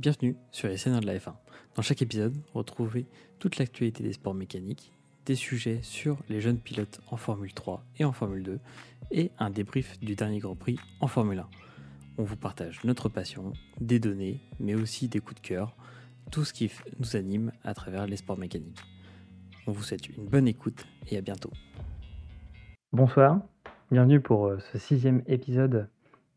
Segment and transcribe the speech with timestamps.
[0.00, 1.32] Bienvenue sur les Seigneurs de la F1.
[1.74, 3.08] Dans chaque épisode, retrouvez
[3.40, 4.92] toute l'actualité des sports mécaniques,
[5.26, 8.60] des sujets sur les jeunes pilotes en Formule 3 et en Formule 2,
[9.10, 11.48] et un débrief du dernier Grand Prix en Formule 1.
[12.16, 15.74] On vous partage notre passion, des données, mais aussi des coups de cœur,
[16.30, 16.70] tout ce qui
[17.00, 18.78] nous anime à travers les sports mécaniques.
[19.66, 21.50] On vous souhaite une bonne écoute et à bientôt.
[22.92, 23.40] Bonsoir,
[23.90, 25.88] bienvenue pour euh, ce sixième épisode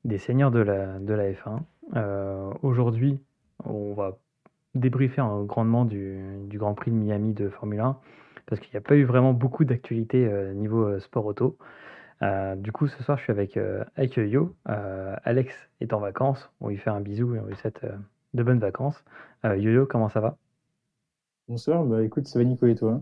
[0.03, 1.59] des Seigneurs de la, de la F1.
[1.95, 3.19] Euh, Aujourd'hui,
[3.65, 4.17] on va
[4.75, 7.97] débriefer grandement du, du, Grand Prix de Miami de Formule 1
[8.45, 11.57] parce qu'il n'y a pas eu vraiment beaucoup d'actualité euh, niveau euh, sport auto.
[12.21, 14.55] Euh, du coup, ce soir, je suis avec, euh, avec Yo.
[14.65, 16.51] Alex est en vacances.
[16.59, 17.85] On lui fait un bisou et on lui souhaite
[18.33, 19.03] de bonnes vacances.
[19.43, 20.37] Yo-Yo, comment ça va?
[21.47, 23.01] Bonsoir, bah écoute, ça va Nico et toi?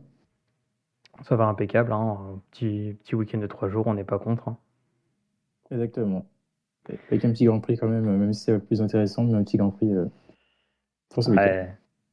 [1.23, 2.17] Ça va impeccable, hein.
[2.35, 4.47] un petit, petit week-end de trois jours, on n'est pas contre.
[4.47, 4.57] Hein.
[5.69, 6.25] Exactement.
[7.09, 9.57] Avec un petit Grand Prix quand même, même si c'est plus intéressant, mais un petit
[9.57, 9.93] Grand Prix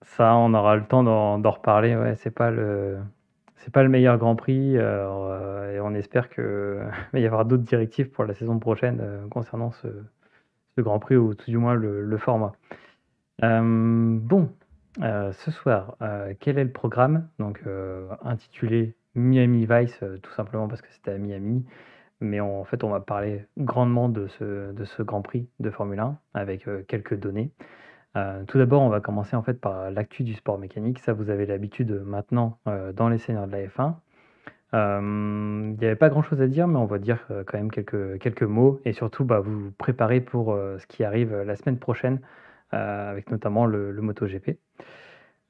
[0.02, 1.96] Ça, on aura le temps d'en reparler.
[1.96, 2.98] Ouais, c'est pas le
[3.66, 7.64] c'est pas le meilleur Grand Prix euh, et on espère que va y avoir d'autres
[7.64, 9.88] directives pour la saison prochaine euh, concernant ce,
[10.78, 12.52] Grand Prix ou tout du moins le, le format.
[13.42, 14.52] Euh, bon,
[15.00, 15.96] ce soir,
[16.38, 17.28] quel est le programme?
[17.38, 17.62] Donc
[18.22, 21.64] intitulé Miami Vice, tout simplement parce que c'était à Miami.
[22.20, 26.00] Mais en fait, on va parler grandement de ce, de ce Grand Prix de Formule
[26.00, 27.52] 1 avec quelques données.
[28.16, 31.00] Euh, tout d'abord, on va commencer en fait par l'actu du sport mécanique.
[31.00, 33.94] Ça, vous avez l'habitude maintenant euh, dans les seigneurs de la F1.
[34.74, 38.18] Euh, il n'y avait pas grand-chose à dire, mais on va dire quand même quelques,
[38.18, 42.20] quelques mots et surtout bah, vous préparer pour ce qui arrive la semaine prochaine
[42.72, 44.58] avec notamment le, le MotoGP.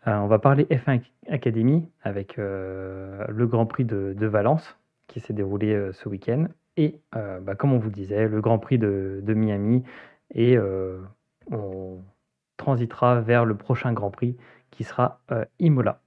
[0.04, 6.08] on va parler F1 Academy avec le Grand Prix de, Valence qui s'est déroulé ce
[6.10, 9.82] week-end et bah, comme on vous disait, le Grand Prix de, de Miami
[10.34, 10.58] et
[11.50, 12.00] on
[12.56, 14.36] transitera vers le prochain Grand Prix
[14.70, 16.00] qui sera euh, Imola.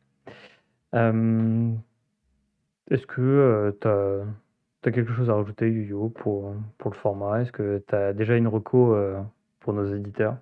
[0.96, 1.72] Euh,
[2.90, 7.42] est-ce que tu as, quelque chose à rajouter, Yuyo, pour, pour le format?
[7.42, 8.96] Est-ce que tu as déjà une reco
[9.60, 10.38] pour nos éditeurs?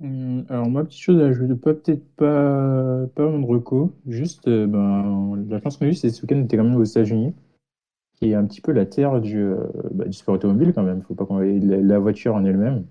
[0.00, 5.60] Mmh, alors moi, petite chose à ajouter, peut-être pas, pas de reco, juste ben, la
[5.60, 7.34] chance qu'on a eue, c'est ce week-end était quand même aux États-Unis,
[8.14, 9.52] qui est un petit peu la terre du,
[9.90, 12.86] bah, du sport automobile quand même, faut pas qu'on la voiture en elle-même.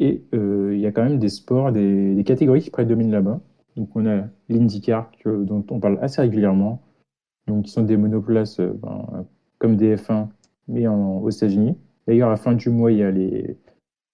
[0.00, 3.40] Et euh, il y a quand même des sports, des, des catégories qui prédominent là-bas.
[3.76, 6.82] Donc on a l'IndyCar dont on parle assez régulièrement,
[7.46, 9.26] donc qui sont des monoplaces euh, ben,
[9.58, 10.28] comme des F1
[10.66, 11.76] mais en, aux États-Unis.
[12.06, 13.56] D'ailleurs à la fin du mois il y a les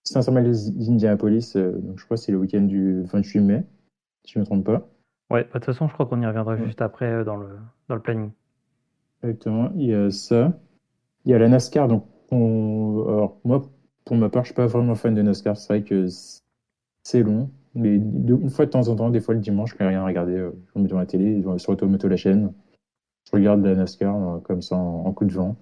[0.05, 3.65] 500 miles d'Indianapolis, euh, donc je crois que c'est le week-end du 28 mai,
[4.25, 4.87] si je ne me trompe pas.
[5.31, 6.65] Ouais, bah, de toute façon je crois qu'on y reviendra ouais.
[6.67, 7.49] juste après dans le,
[7.89, 8.31] dans le planning.
[9.23, 10.53] Exactement, il y a ça.
[11.25, 13.63] Il y a la NASCAR, donc on, alors moi
[14.05, 15.57] pour ma part, je suis pas vraiment fan de NASCAR.
[15.57, 16.07] C'est vrai que
[17.03, 17.51] c'est long.
[17.75, 20.03] Mais une fois de temps en temps, des fois le dimanche, quand il a rien
[20.03, 22.53] à regarder, euh, je me mets devant la télé, sur Automoto la chaîne.
[23.27, 25.57] Je regarde la NASCAR euh, comme ça en, coup de vent.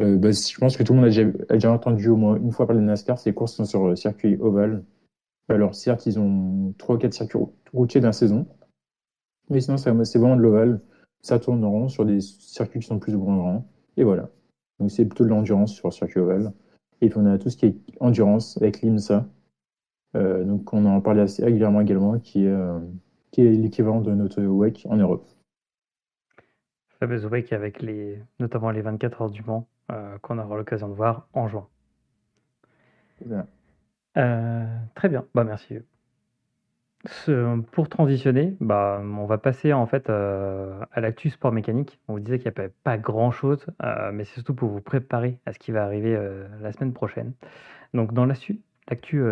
[0.00, 2.66] Euh, bah, je pense que tout le monde a déjà, entendu au moins une fois
[2.66, 3.18] parler de NASCAR.
[3.18, 4.84] Ces courses sont sur le circuit ovale.
[5.48, 7.40] Alors certes, ils ont trois ou quatre circuits
[7.72, 8.46] routiers la saison.
[9.48, 10.80] Mais sinon, c'est vraiment de l'ovale.
[11.22, 13.66] Ça tourne en rond sur des circuits qui sont plus ou moins grands.
[13.96, 14.28] Et voilà.
[14.80, 16.52] Donc c'est plutôt de l'endurance sur circuit ovale.
[17.02, 19.26] Et puis on a tout ce qui est endurance avec l'IMSA.
[20.14, 22.78] Euh, donc on en parle assez régulièrement également, qui est, euh,
[23.32, 25.26] qui est l'équivalent de notre WEC en Europe.
[27.00, 30.94] Fameuse WEC avec les, notamment les 24 heures du Mans euh, qu'on aura l'occasion de
[30.94, 31.66] voir en juin.
[34.16, 35.78] Euh, très bien, bah merci.
[37.04, 41.98] Ce, pour transitionner, bah, on va passer en fait euh, à l'actu sport mécanique.
[42.06, 44.80] On vous disait qu'il n'y avait pas grand chose, euh, mais c'est surtout pour vous
[44.80, 47.32] préparer à ce qui va arriver euh, la semaine prochaine.
[47.92, 48.60] Donc, dans l'actu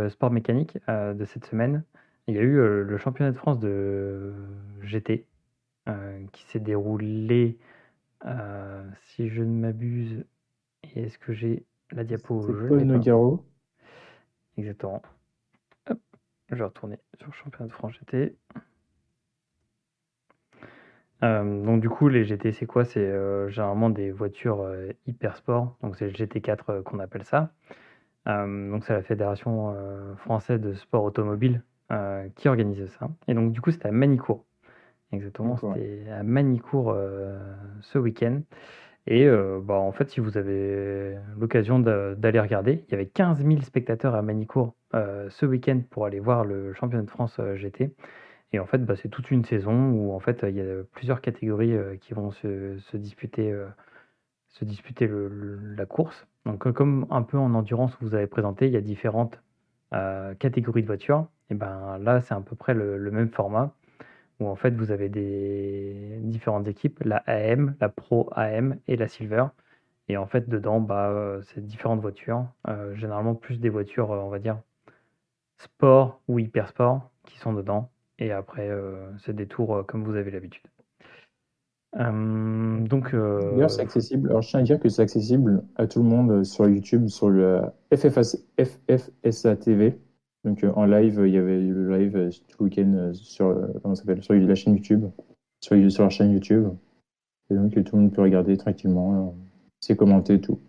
[0.08, 1.84] sport mécanique de cette semaine,
[2.26, 4.34] il y a eu le championnat de France de
[4.82, 5.24] GT
[6.32, 7.56] qui s'est déroulé,
[9.02, 10.24] si je ne m'abuse,
[10.94, 12.40] et est-ce que j'ai la diapo?
[12.68, 13.44] Paul Nogaro.
[14.58, 15.02] Exactement.
[16.50, 18.34] Je vais retourner sur le championnat de France GT.
[21.22, 22.84] Euh, donc du coup, les GT, c'est quoi?
[22.84, 25.76] C'est euh, généralement des voitures euh, hyper sport.
[25.82, 27.52] Donc c'est le GT4 euh, qu'on appelle ça.
[28.26, 29.74] Donc c'est la Fédération
[30.18, 31.64] française de sport automobile
[32.36, 33.08] qui organise ça.
[33.26, 34.44] Et donc du coup, c'était à Manicourt.
[35.10, 36.94] Exactement, c'était à Manicourt
[37.80, 38.42] ce week-end.
[39.08, 39.26] Et
[39.62, 44.14] bah, en fait, si vous avez l'occasion d'aller regarder, il y avait 15 000 spectateurs
[44.14, 47.94] à Manicourt ce week-end pour aller voir le championnat de France euh, GT.
[48.52, 51.20] Et en fait, bah, c'est toute une saison où en fait il y a plusieurs
[51.20, 53.68] catégories euh, qui vont se, se disputer, euh,
[54.48, 56.26] se disputer la course.
[56.46, 59.40] Donc comme un peu en endurance vous avez présenté, il y a différentes
[60.38, 61.26] catégories de voitures.
[61.50, 63.74] Et ben là, c'est à peu près le, même format
[64.40, 69.08] où en fait vous avez des différentes équipes, la AM, la Pro AM et la
[69.08, 69.46] Silver.
[70.08, 72.46] Et en fait, dedans, bah, c'est différentes voitures,
[72.94, 74.60] généralement plus des voitures, on va dire,
[75.60, 77.90] sport ou hyper sport qui sont dedans.
[78.18, 78.70] Et après,
[79.24, 80.66] c'est des tours comme vous avez l'habitude.
[81.96, 84.28] Euh, donc, euh, D'ailleurs, c'est accessible.
[84.28, 87.30] Alors, je tiens à dire que c'est accessible à tout le monde sur YouTube, sur
[87.30, 87.62] le
[87.92, 89.98] FFSA TV.
[90.44, 94.06] Donc, euh, en live, il y avait le live tout le week-end sur, comment sur
[94.08, 95.06] la chaîne YouTube,
[95.60, 96.68] sur, sur la chaîne YouTube.
[97.50, 99.34] Et donc, tout le monde peut regarder tranquillement.
[99.80, 100.60] C'est commenté et tout.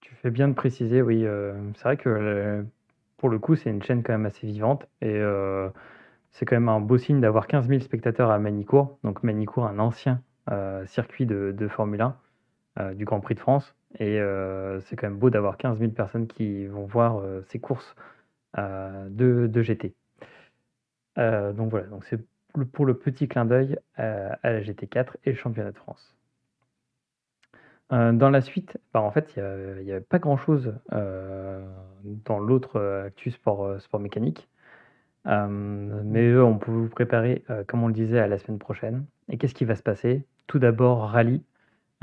[0.00, 1.24] Tu fais bien de préciser, oui.
[1.76, 2.64] c'est vrai que
[3.18, 4.86] pour le coup, c'est une chaîne quand même assez vivante.
[5.02, 5.20] Et
[6.32, 8.98] c'est quand même un beau signe d'avoir 15 000 spectateurs à Manicourt.
[9.04, 12.16] Donc, Manicourt, un ancien euh, circuit de, Formule 1
[12.78, 13.74] euh, du Grand Prix de France.
[13.98, 17.94] Et euh, c'est quand même beau d'avoir 15 000 personnes qui vont voir ces courses
[18.56, 19.94] de, de, GT.
[21.16, 22.20] donc voilà, donc c'est
[22.72, 26.16] pour le petit clin d'œil à la GT4 et le championnat de France.
[27.90, 30.74] dans la suite, bah, en fait, il n'y avait pas grand-chose
[32.04, 34.48] dans l'autre actu sport, sport mécanique.
[35.26, 39.06] mais on peut vous préparer, comme on le disait, à la semaine prochaine.
[39.28, 40.24] Et qu'est-ce qui va se passer?
[40.46, 41.42] Tout d'abord, rallye,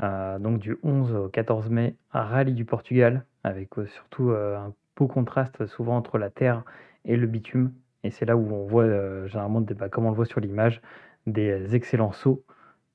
[0.02, 4.74] euh, donc du 11 au 14 mai, rallye du Portugal, avec euh, surtout euh, un
[4.96, 6.64] beau contraste souvent entre la terre
[7.04, 7.72] et le bitume.
[8.04, 8.86] Et c'est là où on voit
[9.26, 10.80] généralement, bah, comme on le voit sur l'image,
[11.26, 12.44] des excellents sauts.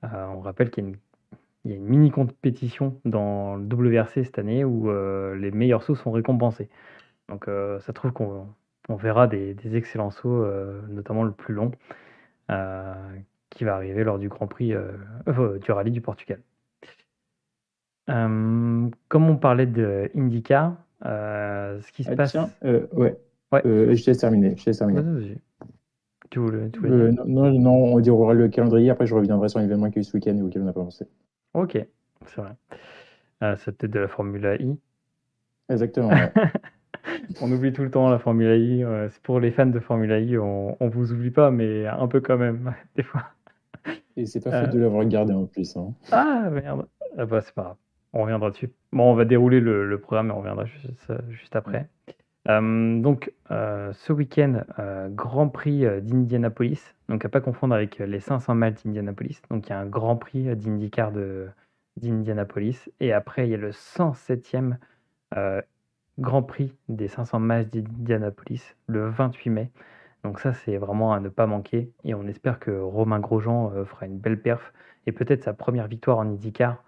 [0.03, 0.97] on rappelle qu'il y a une
[1.65, 4.91] mini compétition dans le WRC cette année où
[5.33, 6.69] les meilleurs sauts sont récompensés.
[7.29, 7.45] Donc
[7.79, 8.47] ça trouve qu'on
[8.95, 10.45] verra des, des, excellents sauts,
[10.89, 11.71] notamment le plus long,
[13.51, 14.93] qui va arriver lors du Grand Prix euh,
[15.27, 16.39] euh, du Rallye du Portugal.
[18.09, 22.31] Euh, comme on parlait de IndyCar, ce qui se ah, passe.
[22.31, 23.15] Tiens, ouais.
[23.51, 23.61] ouais.
[23.63, 24.55] je t'ai terminé.
[24.57, 25.37] Je terminé.
[26.31, 28.89] Tu voulais, tu non, non, on déroulera le calendrier.
[28.89, 30.81] Après, je reviendrai sur l'événement qui a eu ce week-end et auquel on n'a pas
[30.81, 31.05] pensé.
[31.53, 31.77] Ok,
[32.25, 33.55] c'est vrai.
[33.57, 34.77] c'est peut-être de la Formule I.
[35.69, 36.11] Exactement.
[37.41, 38.85] on oublie tout le temps la Formule I.
[39.11, 42.21] c'est pour les fans de Formule I, on, on vous oublie pas, mais un peu
[42.21, 43.23] quand même, des fois.
[44.17, 45.75] Et c'est pas fait de l'avoir regardé en plus.
[45.77, 45.93] Hein.
[46.11, 46.85] Ah merde.
[47.17, 47.75] Ah bah, c'est pas grave.
[48.13, 48.71] On reviendra dessus.
[48.91, 51.89] Bon, on va dérouler le, programme et on reviendra juste, juste après.
[52.49, 56.95] Euh, donc, euh, ce week-end, euh, Grand Prix d'Indianapolis.
[57.09, 59.41] Donc, à pas confondre avec les 500 miles d'Indianapolis.
[59.49, 61.11] Donc, il y a un Grand Prix d'IndyCar
[61.97, 62.89] d'Indianapolis.
[62.99, 64.77] Et après, il y a le 107e
[66.19, 69.71] Grand Prix des 500 miles d'Indianapolis le 28 mai.
[70.23, 71.91] Donc ça, c'est vraiment à ne pas manquer.
[72.03, 74.73] Et on espère que Romain Grosjean fera une belle perf
[75.07, 76.83] et peut-être sa première victoire en IndyCar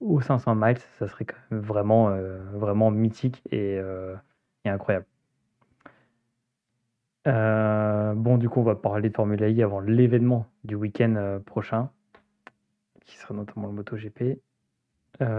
[0.00, 0.78] aux 500 miles.
[0.98, 2.16] Ça serait vraiment,
[2.52, 3.80] vraiment mythique et,
[4.68, 5.06] euh, incroyable.
[8.16, 11.90] bon, du coup, on va parler de Formule I avant l'événement du week-end prochain,
[13.04, 14.40] qui sera notamment le MotoGP.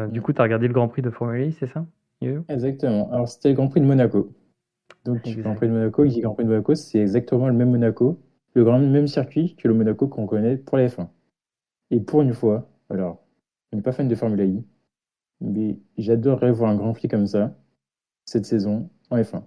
[0.10, 1.86] du coup, tu as regardé le Grand Prix de Formule I, c'est ça
[2.50, 3.12] Exactement.
[3.12, 4.32] Alors, c'était le Grand Prix de Monaco.
[5.06, 8.20] Donc, le Grand Prix de Monaco, Grand Prix de Monaco, c'est exactement le même Monaco,
[8.54, 11.08] le grand, même circuit que le Monaco qu'on connaît pour la F1.
[11.92, 13.24] Et pour une fois, alors,
[13.72, 14.66] je n'est pas fan de Formule I,
[15.42, 17.56] mais j'adorerais voir un Grand Prix comme ça,
[18.26, 19.44] cette saison, en F1.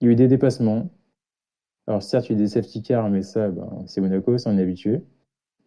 [0.00, 0.90] Il y a eu des dépassements.
[1.86, 4.50] Alors, certes, il y a eu des safety cars, mais ça, ben, c'est Monaco, ça,
[4.50, 5.02] on est habitué.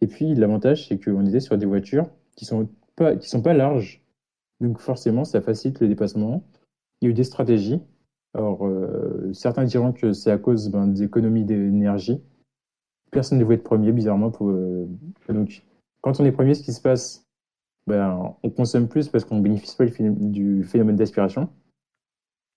[0.00, 2.68] Et puis, l'avantage, c'est qu'on était sur des voitures qui sont
[3.22, 4.02] sont pas larges.
[4.60, 6.44] Donc, forcément, ça facilite le dépassement.
[7.00, 7.80] Il y a eu des stratégies.
[8.34, 12.22] Alors, euh, certains diront que c'est à cause ben, des économies d'énergie.
[13.10, 14.30] Personne ne voulait être premier, bizarrement.
[14.42, 14.86] Euh,
[15.28, 15.64] donc,
[16.02, 17.26] quand on est premier, ce qui se passe,
[17.86, 21.48] ben, on consomme plus parce qu'on ne bénéficie pas du phénomène d'aspiration.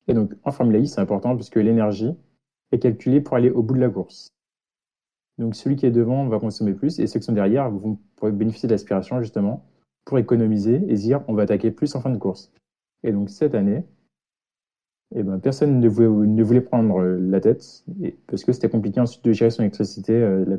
[0.08, 2.14] Et donc, en Formule I, c'est important parce que l'énergie
[2.72, 4.30] est calculée pour aller au bout de la course.
[5.38, 8.68] Donc, celui qui est devant va consommer plus et ceux qui sont derrière vont bénéficier
[8.68, 9.66] de l'aspiration, justement,
[10.06, 12.52] pour économiser et dire on va attaquer plus en fin de course.
[13.04, 13.84] Et donc, cette année,
[15.16, 17.86] eh ben, personne ne voulait, prendre euh, la tête
[18.28, 20.14] parce que c'était compliqué ensuite de gérer son électricité.
[20.14, 20.58] Euh,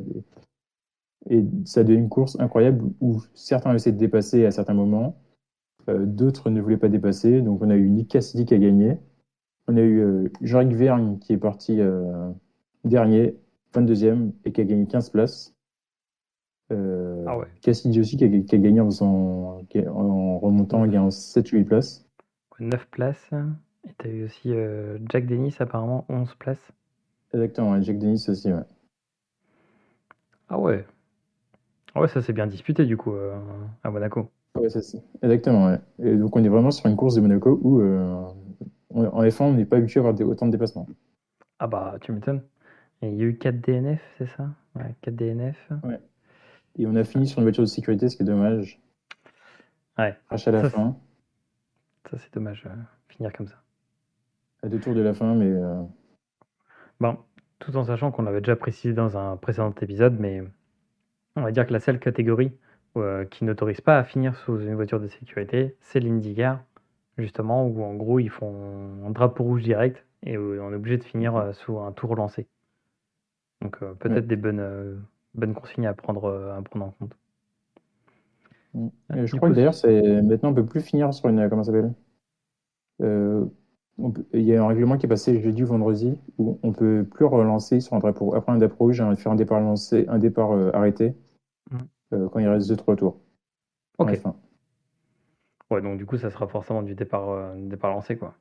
[1.29, 4.73] et ça a donné une course incroyable où certains ont essayé de dépasser à certains
[4.73, 5.17] moments,
[5.89, 7.41] euh, d'autres ne voulaient pas dépasser.
[7.41, 8.97] Donc on a eu Nick Cassidy qui a gagné,
[9.67, 11.79] on a eu Jean-Luc Vergne qui est parti
[12.83, 13.35] dernier,
[13.73, 15.55] 22e et qui a gagné 15 places.
[16.71, 17.47] ah ouais.
[17.61, 22.05] Cassidy aussi qui a, gagné en, en remontant, en gagnant 7-8 places.
[22.59, 23.31] 9 places.
[23.87, 26.71] Et tu as eu aussi euh, Jack Dennis, apparemment 11 places.
[27.33, 28.63] Exactement, Jack Dennis aussi, ouais.
[30.49, 30.85] Ah ouais.
[31.93, 33.35] Ah ouais, ça s'est bien disputé du coup euh,
[33.83, 34.29] à Monaco.
[34.55, 35.79] Ouais, c'est exactement, ouais.
[35.99, 38.25] Et donc on est vraiment sur une course de Monaco où euh,
[38.95, 40.87] en F1 on n'est pas habitué à avoir autant de dépassements.
[41.59, 42.41] Ah bah, tu m'étonnes.
[43.01, 44.49] Il y a eu 4 DNF, c'est ça?
[44.75, 45.69] Ouais, 4 DNF.
[45.83, 45.99] Ouais.
[46.77, 48.79] Et on a fini sur une voiture de sécurité, ce qui est dommage.
[49.97, 50.17] Ouais.
[50.27, 50.97] Crash à la Ça, fin.
[52.09, 52.75] Ça, c'est dommage, euh,
[53.07, 53.61] finir comme ça.
[54.63, 55.83] À deux tours de la fin, mais euh,
[56.99, 57.17] Bon,
[57.59, 60.43] tout en sachant qu'on l'avait déjà précisé dans un précédent épisode, mais
[61.35, 62.51] on va dire que la seule catégorie
[62.97, 66.63] euh, qui n'autorise pas à finir sous une voiture de sécurité, c'est l'IndyCar,
[67.17, 70.97] justement, où en gros ils font un drapeau rouge direct et où on est obligé
[70.97, 72.47] de finir euh, sous un tour lancé.
[73.61, 74.21] Donc euh, peut-être Ouais.
[74.27, 74.95] des bonnes, euh,
[75.33, 77.13] bonnes consignes à prendre, euh, à prendre en compte.
[78.73, 78.87] Mm.
[79.09, 81.63] Je du crois coup, que d'ailleurs, c'est maintenant on peut plus finir sur une comment
[81.63, 81.93] ça s'appelle?
[83.01, 83.45] Euh,
[83.97, 87.05] peut- Il y a un règlement qui est passé jeudi ou vendredi où on peut
[87.09, 90.19] plus relancer sur un drapeau après un drapeau rouge et faire un départ lancé, un
[90.19, 91.15] départ euh, arrêté
[91.71, 91.77] Mm.
[92.13, 93.17] euh, quand il reste deux trois tours.
[93.97, 94.11] Ok.
[94.11, 94.35] F1.
[95.71, 98.35] Ouais, donc du coup, ça sera forcément du départ, euh, départ lancé, quoi.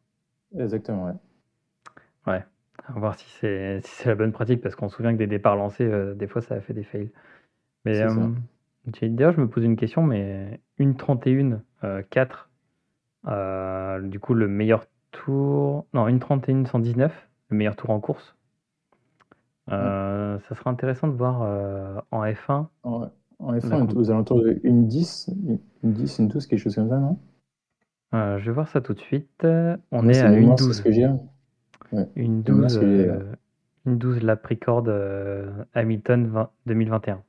[0.58, 1.06] Exactement.
[1.06, 1.12] Ouais.
[2.26, 2.44] Ouais.
[2.86, 5.26] À voir si c'est si c'est la bonne pratique, parce qu'on se souvient que des
[5.26, 7.10] départs lancés, euh, des fois, ça a fait des fails.
[7.84, 8.08] Mais euh,
[9.02, 12.50] d'ailleurs, je me pose une question, mais une 31, euh, 4,
[13.26, 15.86] euh, du coup, le meilleur tour.
[15.94, 18.36] Non, une 31 119, le meilleur tour en course.
[19.70, 22.66] Euh, Ça sera intéressant de voir euh, en F1.
[22.82, 23.10] En,
[23.44, 25.30] en F1, La on est comp- aux alentours de une 10,
[25.82, 27.18] une 10, une 12, quelque chose comme ça, non?
[28.14, 29.44] Euh, je vais voir ça tout de suite.
[29.92, 30.76] On est à une mémoire, c'est 12.
[30.78, 31.08] ce que j'ai.
[32.16, 33.32] Une Le mémoire, 12, c'est ce que j'ai, euh,
[33.86, 37.22] une 12 lap record euh, Hamilton 20 2021.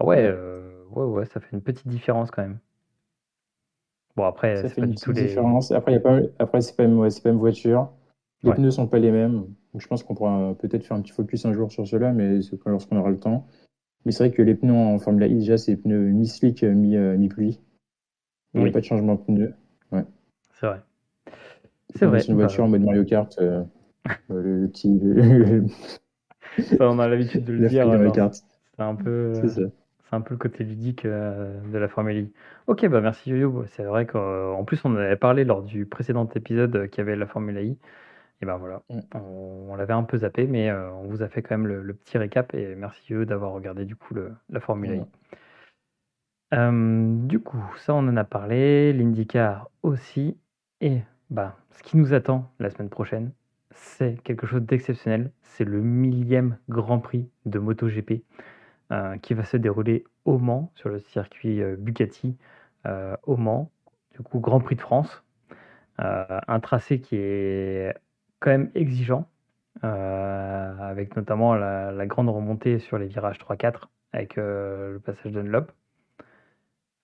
[0.00, 0.34] Ah ouais, Ouais.
[0.92, 2.58] ouais, ouais, ça fait une petite différence quand même.
[4.16, 5.28] Bon, après, Ça c'est fait pas une du tout petite les.
[5.28, 5.70] différence.
[5.72, 7.90] Après, il y a pas, après c'est pas, une- ouais, une voiture.
[8.42, 8.56] Les Ouais.
[8.56, 9.42] pneus sont pas les mêmes.
[9.72, 12.40] Donc, je pense qu'on pourra peut-être faire un petit focus un jour sur cela, mais
[12.42, 13.46] c'est lorsqu'on aura le temps.
[14.08, 17.18] Mais c'est vrai que les pneus en Formule I, déjà, c'est pneus mi-slick, euh, euh,
[17.18, 17.60] mi-pluie.
[18.54, 18.70] Il n'y Oui.
[18.70, 19.54] a pas de changement de pneus.
[20.54, 20.80] C'est vrai.
[21.94, 22.20] C'est vrai.
[22.20, 23.38] sur une voiture en mode Mario Kart.
[23.38, 23.62] euh,
[24.30, 24.98] le, le petit.
[24.98, 25.66] le-
[26.58, 27.86] ça, on a l'habitude de le la dire.
[27.86, 28.32] Mario Kart.
[28.32, 29.60] C'est un peu, C'est ça.
[30.08, 32.32] c'est un peu le côté ludique euh, de la Formule I.
[32.66, 33.66] Ok, bah merci Yo-Yo.
[33.76, 37.26] C'est vrai qu'en plus, on avait parlé lors du précédent épisode qu'il y avait la
[37.26, 37.76] Formule I.
[38.40, 39.00] Et ben voilà, Mm.
[39.14, 41.82] on, on l'avait un peu zappé, mais euh, on vous a fait quand même le,
[41.82, 42.54] le petit récap.
[42.54, 44.98] Et merci eux d'avoir regardé du coup le- la Formule I.
[45.00, 45.06] Ouais.
[46.54, 50.36] Euh, du coup, ça on en a parlé, l'IndyCar aussi.
[50.80, 53.32] Et bah, ce qui nous attend la semaine prochaine,
[53.72, 55.32] c'est quelque chose d'exceptionnel.
[55.42, 58.22] C'est le millième Grand Prix de MotoGP
[58.92, 62.36] euh, qui va se dérouler au Mans, sur le circuit euh, Bugatti
[62.86, 63.70] euh, au Mans.
[64.12, 65.22] Du coup, Grand Prix de France.
[66.00, 67.94] Euh, un tracé qui est
[68.40, 69.28] quand même exigeant,
[69.84, 75.70] euh, avec notamment la, grande remontée sur les virages 3-4 avec euh, le passage Dunlop.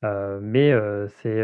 [0.05, 0.73] Euh, mais
[1.23, 1.43] c'est,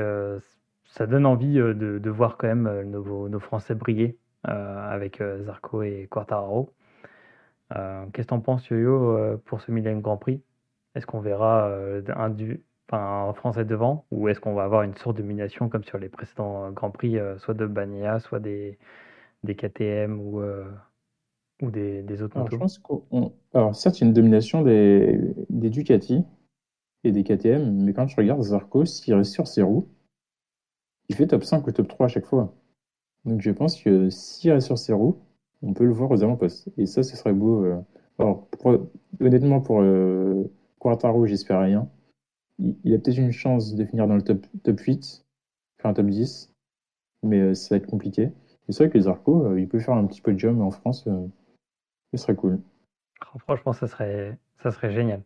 [0.85, 6.73] ça donne envie de, voir quand même nos, Français briller avec Zarco et Quartararo.
[7.71, 10.43] Qu'est-ce que tu en penses, Yo-Yo, pour ce millième Grand Prix?
[10.95, 11.71] Est-ce qu'on verra
[12.09, 14.05] un, Français devant?
[14.11, 17.19] Ou est-ce qu'on va avoir une sorte de domination comme sur les précédents Grands Prix,
[17.39, 18.79] soit de Bagnaia, soit des,
[19.43, 20.71] des KTM ou, euh,
[21.63, 22.81] ou des, des autres Alors, je pense.
[23.55, 25.19] Alors, certes, il y a une domination des,
[25.49, 26.25] des Ducati
[27.05, 29.89] et des KTM, mais quand tu regardes Zarco, s'il reste sur ses roues,
[31.09, 32.55] il fait top 5 ou top 3 à chaque fois.
[33.25, 35.19] Donc, je pense que s'il reste sur ses roues,
[35.63, 36.69] on peut le voir aux avant-postes.
[36.79, 37.65] Et ça, ce serait beau.
[37.65, 37.81] euh.
[38.19, 38.87] Alors, pour-
[39.21, 40.45] honnêtement, pour euh,
[40.79, 41.89] Quartaro, j'espère rien.
[42.59, 45.25] Il, il a peut-être une chance de finir dans le top, top 8,
[45.79, 46.53] faire un top 10,
[47.23, 48.31] mais euh, ça va être compliqué.
[48.71, 51.27] Et c'est vrai que Zarco, euh, il peut faire un petit podium en France, euh,
[52.15, 52.61] ce serait cool.
[53.35, 55.23] Oh, Franchement, ça serait, ça serait génial.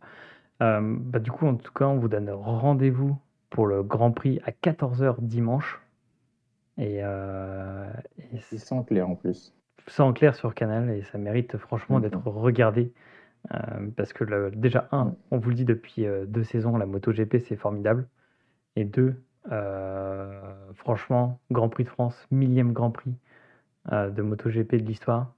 [0.63, 3.15] Euh, bah, du coup, en tout cas, on vous donne rendez-vous
[3.51, 5.79] pour le Grand Prix à 14h dimanche.
[6.79, 7.87] Et, euh,
[8.71, 9.53] en clair en plus.
[9.99, 12.01] en clair sur Canal et ça mérite franchement Mhm.
[12.01, 12.93] d'être regardé.
[13.53, 17.37] euh, parce que le- déjà, un, on vous le dit depuis deux saisons, la MotoGP
[17.47, 18.07] c'est formidable.
[18.75, 19.21] Et deux,
[20.73, 23.13] franchement, Grand Prix de France, millième Grand Prix
[23.91, 25.35] euh, de MotoGP de l'histoire,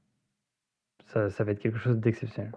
[1.07, 2.51] ça, ça va être quelque chose d'exceptionnel.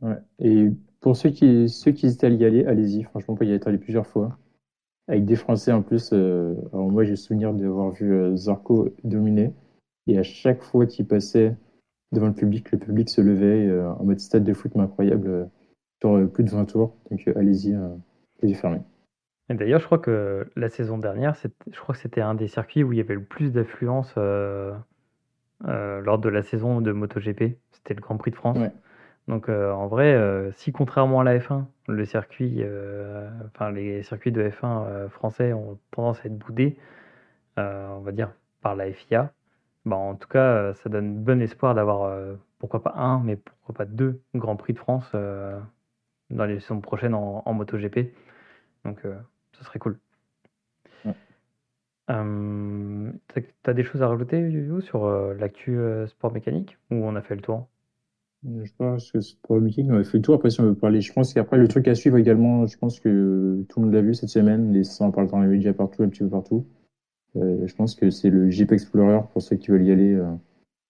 [0.00, 0.18] Ouais.
[0.38, 3.02] Et pour ceux qui, ceux qui hésitent à y aller, allez-y.
[3.02, 4.38] Franchement, on peut y être allé plusieurs fois.
[5.06, 6.10] Avec des Français en plus.
[6.12, 9.52] euh, alors moi, j'ai le souvenir d'avoir vu euh, Zarco dominer.
[10.06, 11.56] Et à chaque fois qu'il passait
[12.12, 15.48] devant le public, le public se levait euh, en mode stade de foot, mais incroyable,
[16.00, 16.96] sur plus de 20 tours.
[17.10, 17.76] Donc allez-y,
[18.42, 18.80] les yeux fermés.
[19.50, 21.34] Et d'ailleurs, je crois que la saison dernière,
[21.70, 24.72] je crois que c'était un des circuits où il y avait le plus d'affluence euh,
[25.66, 27.56] euh, lors de la saison de MotoGP.
[27.72, 28.58] C'était le Grand Prix de France.
[28.58, 28.72] Ouais.
[29.28, 34.02] Donc euh, en vrai, euh, si contrairement à la F1, le circuit, euh, enfin les
[34.02, 36.76] circuits de F1 euh, français ont tendance à être boudés,
[37.56, 39.32] on va dire par la FIA,
[39.84, 42.10] bah, en tout cas, ça donne bon espoir d'avoir,
[42.58, 47.14] pourquoi pas un, mais pourquoi pas deux Grands Prix de France dans les saisons prochaines
[47.14, 48.12] en, en MotoGP.
[48.84, 49.00] Donc,
[49.52, 49.98] ce serait cool.
[52.10, 57.16] Euh, tu as des choses à rajouter, sur euh, l'actu euh, sport mécanique ou on
[57.16, 57.66] a fait le tour?
[58.44, 60.34] Je pense que sport mécanique, on a fait le tour.
[60.34, 63.00] Après, si on veut parler, je pense qu'après, le truc à suivre également, je pense
[63.00, 66.02] que tout le monde l'a vu cette semaine, les 100 par le temps, déjà partout,
[66.02, 66.66] un petit peu partout.
[67.34, 70.22] je pense que c'est le Jeep Explorer pour ceux qui veulent y aller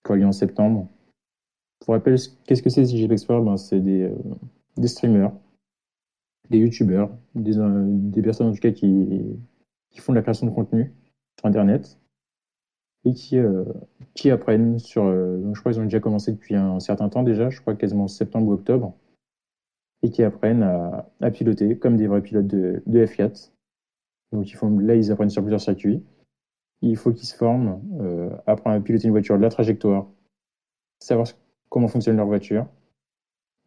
[0.02, 0.88] quand il est en septembre.
[1.78, 3.44] Pour rappel, qu'est-ce que c'est ce Jeep Explorer?
[3.44, 4.11] Ben, c'est des,
[4.88, 5.30] streamers,
[6.50, 9.23] des youtubeurs, des, personnes en tout cas qui,
[9.90, 10.92] qui font de la création de contenu
[11.38, 11.99] sur Internet
[13.05, 13.64] et qui, euh,
[14.31, 15.05] apprennent sur.
[15.05, 18.09] Euh, je crois qu'ils ont déjà commencé depuis un certain temps déjà, je crois quasiment
[18.09, 18.95] septembre ou octobre,
[20.03, 23.50] et qui apprennent à, piloter comme des vrais pilotes de, de F4.
[24.33, 26.03] Donc ils là, ils apprennent sur plusieurs circuits.
[26.83, 30.07] Il faut qu'ils se forment, euh, apprendre à piloter une voiture, la trajectoire,
[30.99, 31.29] savoir
[31.69, 32.67] comment fonctionne leur voiture,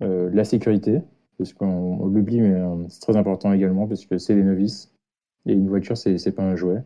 [0.02, 1.02] euh, la sécurité,
[1.38, 4.94] parce qu'on l'oublie, mais c'est très important également, parce que c'est les novices.
[5.46, 6.84] Et une voiture, c'est pas un jouet.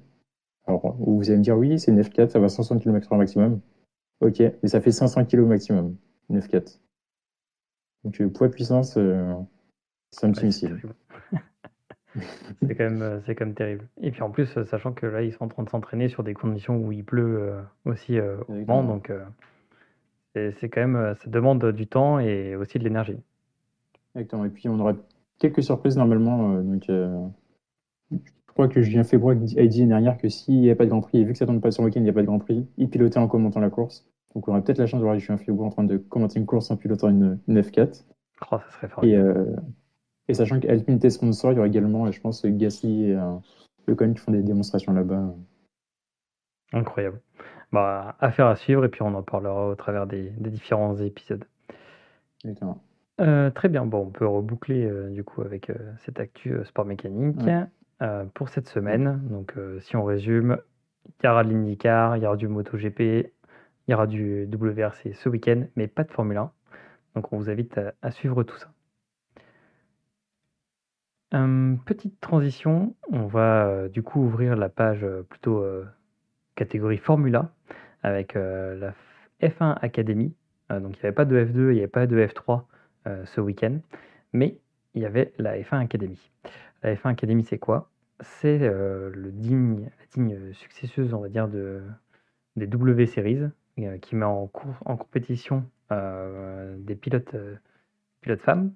[0.67, 3.59] Alors, vous allez me dire, oui, c'est une F4, ça va 500 km/h maximum.
[4.21, 5.95] Ok, mais ça fait 500 kg maximum,
[6.29, 6.79] une F4.
[8.03, 9.33] Donc, euh, poids puissance, euh,
[10.11, 10.77] c'est un petit missile.
[12.61, 13.87] c'est quand, même, euh, quand même terrible.
[14.01, 16.33] Et puis en plus, sachant que là, ils sont en train de s'entraîner sur des
[16.33, 17.53] conditions où il pleut
[17.85, 19.11] aussi au vent, donc
[20.35, 23.17] c'est, quand même, ça demande du temps et aussi de l'énergie.
[24.15, 24.45] Exactement.
[24.45, 24.93] Et puis on aura
[25.39, 26.61] quelques surprises normalement.
[26.61, 26.87] donc,
[28.51, 30.89] je crois que Julien Febrois a dit l'année dernière que s'il n'y a pas de
[30.89, 32.19] Grand Prix, et vu que ça tombe pas sur le week-end, il n'y a pas
[32.19, 34.05] de Grand Prix, il pilotait en commentant la course.
[34.35, 36.45] Donc on aurait peut-être la chance de voir Julien Febrois en train de commenter une
[36.45, 38.03] course en pilotant une, F4.
[38.51, 39.05] Oh, ça serait fort.
[39.05, 39.55] Et, euh,
[40.27, 43.35] et, sachant qu'Alpine était sponsor, il y aura également, je pense, Gasly et euh,
[43.87, 45.33] Lecon qui font des démonstrations là-bas.
[46.73, 47.21] Incroyable.
[47.71, 51.45] Bah, affaire à suivre et puis on en parlera au travers des, différents épisodes.
[53.21, 55.71] Euh, très bien, bon, on peut reboucler euh, du coup avec
[56.03, 57.37] cette actu sport mécanique.
[58.01, 59.21] Euh, pour cette semaine.
[59.29, 60.57] Donc, euh, si on résume,
[61.05, 65.13] il y aura de l'IndyCar, il y aura du MotoGP, il y aura du WRC
[65.13, 66.51] ce week-end, mais pas de Formule 1.
[67.13, 68.71] Donc, on vous invite à, suivre tout ça.
[71.35, 75.63] Euh, petite transition, on va du coup ouvrir la page plutôt
[76.55, 77.51] catégorie Formula
[78.01, 78.93] avec la
[79.41, 80.33] F1 Academy.
[80.69, 82.63] donc il n'y avait pas de F2, il n'y avait pas de F3
[83.25, 83.79] ce week-end,
[84.33, 84.57] mais
[84.93, 86.19] il y avait la F1 Academy.
[86.83, 87.90] La F1 Academy, c'est quoi?
[88.21, 89.89] C'est euh, la digne
[90.53, 91.81] successeuse, on va dire, de,
[92.55, 97.35] des W Series, euh, qui met en, compétition euh, des pilotes,
[98.37, 98.73] femmes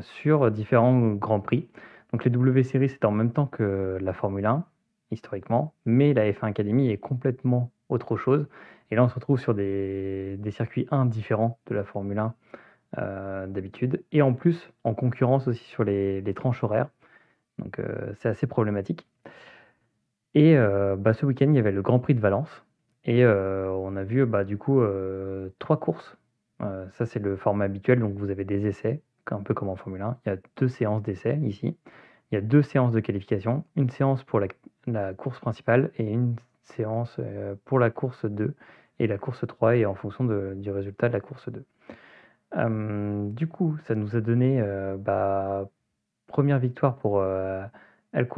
[0.00, 1.68] sur différents grands prix.
[2.12, 4.64] Donc les W Series, c'est en même temps que la Formule 1,
[5.10, 8.46] historiquement, mais la F1 Academy est complètement autre chose.
[8.90, 12.34] Et là, on se retrouve sur des, circuits 1 différents de la Formule 1
[12.98, 16.88] euh, d'habitude, et en plus en concurrence aussi sur les, tranches horaires.
[17.58, 19.06] Donc euh, c'est assez problématique.
[20.34, 22.64] Et euh, bah, ce week-end, il y avait le Grand Prix de Valence,
[23.04, 24.82] et on a vu bah, du coup
[25.60, 26.16] trois courses.
[26.58, 30.02] ça c'est le format habituel, donc vous avez des essais, un peu comme en Formule
[30.02, 30.18] 1.
[30.26, 31.76] Il y a deux séances d'essais ici.
[32.30, 36.34] Il y a deux séances de qualification, une séance pour la, course principale et une
[36.64, 37.20] séance
[37.64, 38.54] pour la course 2
[38.98, 41.64] et la course 3 et en fonction du résultat de la course 2
[43.30, 44.62] du coup, ça nous a donné,
[44.98, 45.68] bah,
[46.26, 47.62] première victoire pour, heu,
[48.12, 48.28] El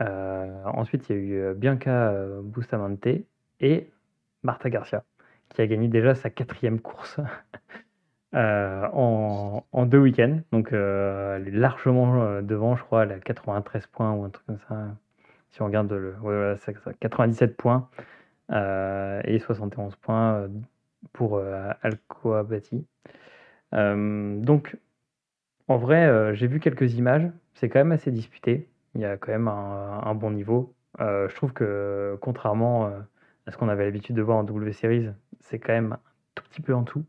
[0.00, 3.06] ensuite, il y a eu, Bianca, Bustamante
[3.60, 3.90] et
[4.42, 5.04] Marta Garcia,
[5.50, 7.20] qui a gagné déjà sa quatrième course,
[8.32, 10.40] en 2 week-ends.
[10.52, 14.58] Donc, elle est largement, devant, je crois, elle a 93 points ou un truc comme
[14.68, 14.96] ça.
[15.50, 17.88] Si on regarde le voilà, c'est ça, 97 points,
[18.50, 20.48] et 71 points,
[21.12, 21.70] pour euh.
[23.74, 24.76] Euh, donc,
[25.68, 27.30] en vrai, euh, j'ai vu quelques images.
[27.54, 28.68] C'est quand même assez disputé.
[28.94, 30.74] Il y a quand même un, bon niveau.
[30.98, 32.86] je trouve que, contrairement
[33.46, 35.08] à ce qu'on avait l'habitude de voir en W Series,
[35.40, 36.00] c'est quand même un
[36.34, 37.04] tout petit peu en tout.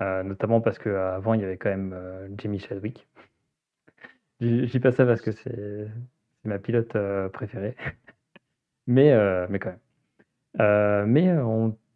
[0.00, 1.94] notamment parce qu'avant, il y avait quand même
[2.38, 3.06] Jamie Chadwick.
[4.40, 5.88] Je dis pas ça parce que c'est
[6.44, 6.96] ma pilote
[7.32, 7.76] préférée.
[8.86, 9.14] mais,
[9.48, 9.74] mais quand
[10.58, 11.06] même.
[11.08, 11.30] mais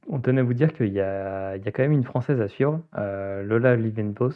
[0.08, 2.82] on tenait à vous dire qu'il y y a quand même une Française à suivre,
[2.96, 4.34] euh, Lola Livenpos,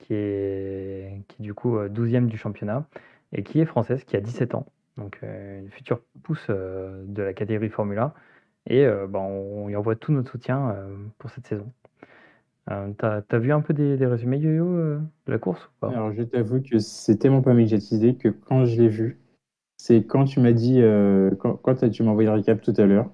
[0.00, 2.86] qui est, qui du coup 12e euh, du championnat
[3.32, 4.66] et qui est française, qui a 17 ans.
[4.96, 8.14] Donc euh, une future pousse de la catégorie Formula.
[8.66, 10.76] Et bah, on, y envoie tout notre soutien
[11.18, 11.72] pour cette saison.
[12.66, 16.78] T'as as vu un peu des, résumés yo-yo de la course Alors je t'avoue que
[16.78, 19.18] c'est tellement pas médiatisé que quand je l'ai vu,
[19.78, 20.82] c'est quand tu m'as dit,
[21.38, 23.10] quand, quand tu m'as envoyé le récap tout à l'heure,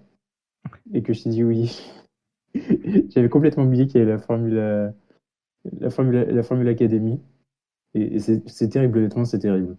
[0.92, 1.92] et que je t'ai dit oui.
[3.10, 4.92] J'avais complètement oublié qu'il y avait la Formule,
[5.80, 7.20] la Formule, la Formule Academy.
[7.94, 9.76] Et, c'est terrible, honnêtement, c'est terrible.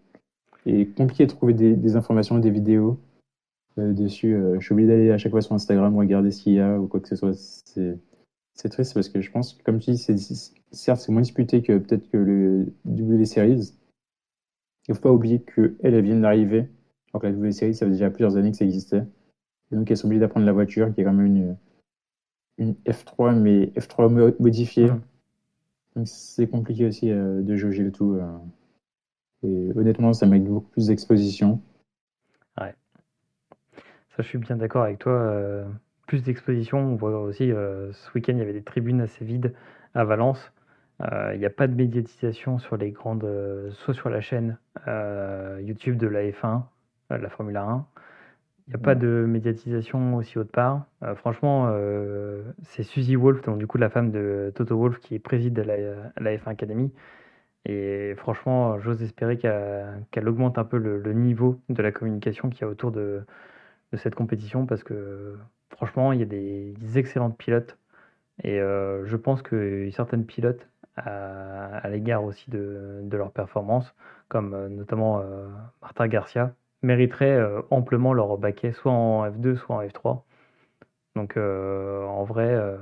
[0.66, 3.00] Et compliqué de trouver des, informations, des vidéos
[3.78, 4.36] euh, dessus.
[4.36, 6.80] Euh, je suis obligé d'aller à chaque fois sur Instagram regarder ce qu'il y a
[6.80, 7.34] ou quoi que ce soit.
[7.34, 12.10] C'est triste parce que je pense comme tu dis, certes, c'est moins disputé que peut-être
[12.10, 13.74] que le W Series.
[14.88, 16.68] Il ne faut pas oublier qu'elle, elle vient d'arriver.
[17.14, 19.04] Alors que la W Series, ça fait déjà plusieurs années que ça existait.
[19.72, 21.58] Et donc, elles sont obligées d'apprendre la voiture, qui est quand même une,
[22.58, 24.90] une F3, mais F3 modifiée.
[26.06, 28.14] C'est compliqué aussi euh, de jauger le tout.
[28.14, 28.38] Euh.
[29.44, 31.62] Et honnêtement, ça m'a beaucoup plus d'exposition.
[32.60, 32.74] Ouais.
[34.10, 35.14] Ça, je suis bien d'accord avec toi.
[35.14, 35.66] Euh,
[36.08, 36.80] plus d'exposition.
[36.80, 39.54] On voit aussi, ce week-end, il y avait des tribunes assez vides
[39.94, 40.54] à Valence.
[41.02, 43.28] Il n'y a pas de médiatisation sur les grandes,
[43.72, 44.58] soit sur la chaîne
[45.60, 46.64] YouTube de la F1,
[47.12, 47.86] de la Formule 1,
[48.68, 50.86] il n'y a pas de médiatisation aussi haute part.
[51.04, 55.20] Euh, franchement, euh, c'est Suzy Wolf, donc du coup la femme de Toto Wolf, qui
[55.20, 55.78] préside la,
[56.20, 56.92] la F1 Academy.
[57.66, 62.66] Et franchement, j'ose espérer qu'elle augmente un peu le, niveau de la communication qu'il y
[62.66, 63.26] a autour de,
[63.94, 65.38] de, cette compétition, parce que
[65.72, 67.78] franchement, il y a des, excellentes pilotes.
[68.44, 73.96] Et euh, je pense que certaines pilotes, à, à l'égard aussi de, de leur performance,
[74.30, 75.24] comme notamment
[75.82, 80.24] Marta Garcia, mériteraient euh, amplement leur baquet, soit en F2, soit en F3.
[81.16, 82.78] Donc euh, en vrai, euh,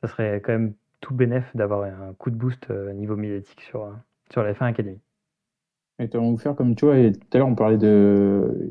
[0.00, 3.94] ça serait quand même tout bénéf d'avoir un coup de boost niveau médiatique sur,
[4.30, 5.00] sur la F1 Academy.
[5.98, 8.70] Et tu vas faire comme tu vois, tout à l'heure on parlait de,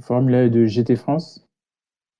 [0.00, 1.46] Formula et de GT France.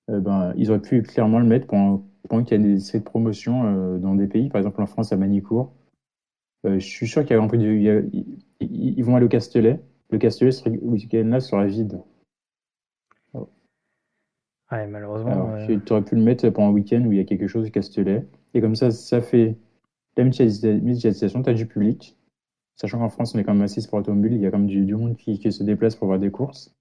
[0.09, 2.05] ben, ils auraient pu clairement le mettre pendant,
[2.45, 5.17] qu'il y a des séries de promotion dans des pays, par exemple en France à
[5.17, 5.73] Manicourt.
[6.65, 8.11] je suis sûr qu'il y a un peu de,
[8.61, 12.01] ils vont aller au Castellet le Castellet ce week-end-là sera vide.
[14.73, 15.57] Ouais, malheureusement.
[15.67, 17.71] Tu aurais pu le mettre pendant un week-end où il y a quelque chose au
[17.71, 18.27] Castellet.
[18.55, 19.57] Et comme ça, ça fait
[20.17, 22.17] la médiatisation, tu as du public.
[22.75, 24.67] Sachant qu'en France, on est quand même assise pour automobile, il y a quand même
[24.67, 26.75] du, monde qui, se déplace pour voir des courses.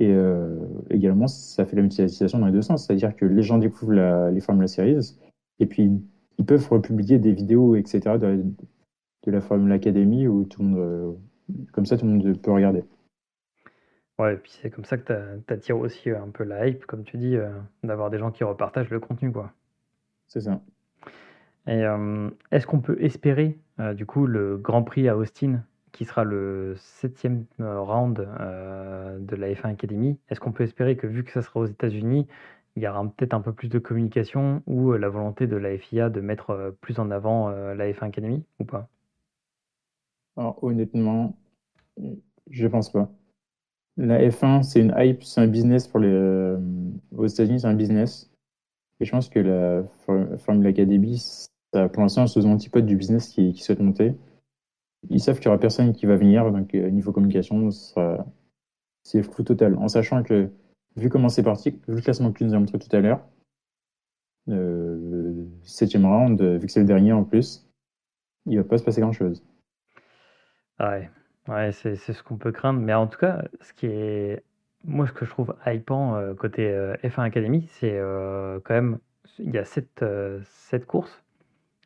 [0.00, 0.58] Et euh,
[0.90, 2.86] également, ça fait la médiatisation dans les deux sens.
[2.86, 5.16] C'est-à-dire que les gens découvrent les Formula Series
[5.60, 5.90] et puis
[6.38, 8.18] ils peuvent republier des vidéos, etc.
[8.18, 8.44] de,
[9.22, 11.12] de la Formula Academy où tout le monde euh,
[11.72, 12.84] comme ça, tout le monde peut regarder.
[14.18, 16.86] Ouais, et puis c'est comme ça que tu attires aussi euh, un peu la hype,
[16.86, 17.50] comme tu dis, euh,
[17.82, 19.52] d'avoir des gens qui repartagent le contenu, quoi.
[20.28, 20.60] C'est ça.
[21.66, 23.58] Et euh, est-ce qu'on peut espérer,
[23.94, 29.70] du coup, le Grand Prix à Austin, qui sera le septième round de la F1
[29.70, 32.26] Academy, est-ce qu'on peut espérer que, vu que ça sera aux États-Unis,
[32.76, 36.10] il y aura peut-être un peu plus de communication ou la volonté de la FIA
[36.10, 38.88] de mettre plus en avant la F1 Academy ou pas?
[40.36, 41.36] Alors, honnêtement,
[42.50, 43.10] je pense pas.
[43.96, 46.08] La F1, c'est une hype, c'est un business pour les.
[46.08, 46.58] Euh,
[47.16, 48.30] aux États-Unis, c'est un business.
[49.00, 49.84] Et je pense que la
[50.38, 54.14] Formula Academy, ça, pour l'instant, se peu du business qui, qui souhaite monter.
[55.10, 59.44] Ils savent qu'il y aura personne qui va venir, donc euh, niveau communication, c'est flou
[59.44, 59.76] total.
[59.78, 60.50] En sachant que,
[60.96, 63.20] vu comment c'est parti, vu le classement que tu nous as montré tout à l'heure,
[64.48, 67.68] euh, septième round, vu que c'est le dernier en plus,
[68.46, 69.42] il va pas se passer grand chose.
[70.80, 71.10] Ouais,
[71.48, 72.80] ouais, c'est c'est ce qu'on peut craindre.
[72.80, 74.42] Mais en tout cas, ce qui est
[74.84, 78.98] moi, ce que je trouve hypant, euh, côté, euh, F1 Academy, c'est, euh, quand même
[79.38, 80.04] il y a 7
[80.44, 81.22] 7 courses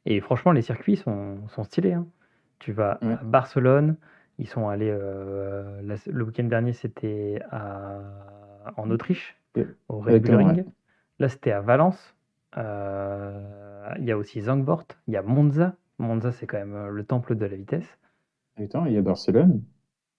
[0.04, 2.06] et franchement, les circuits sont sont stylés, hein.
[2.58, 3.96] Tu vas à Barcelone,
[4.38, 9.36] ils sont allés, le week-end dernier, c'était en Autriche,
[9.88, 10.66] au Red Bull Ring.
[11.20, 12.16] Là, c'était à Valence.
[12.56, 15.76] il y a aussi Zandvoort, il y a Monza.
[15.98, 17.98] Monza, c'est quand même, le temple de la vitesse.
[18.58, 19.62] Il y a Barcelone.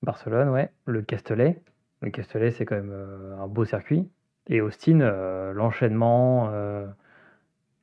[0.01, 0.69] Barcelone, ouais.
[0.85, 1.61] Le Castellet.
[2.01, 4.07] Le Castellet, c'est quand même euh, un beau circuit.
[4.47, 6.87] Et Austin, euh, l'enchaînement, euh,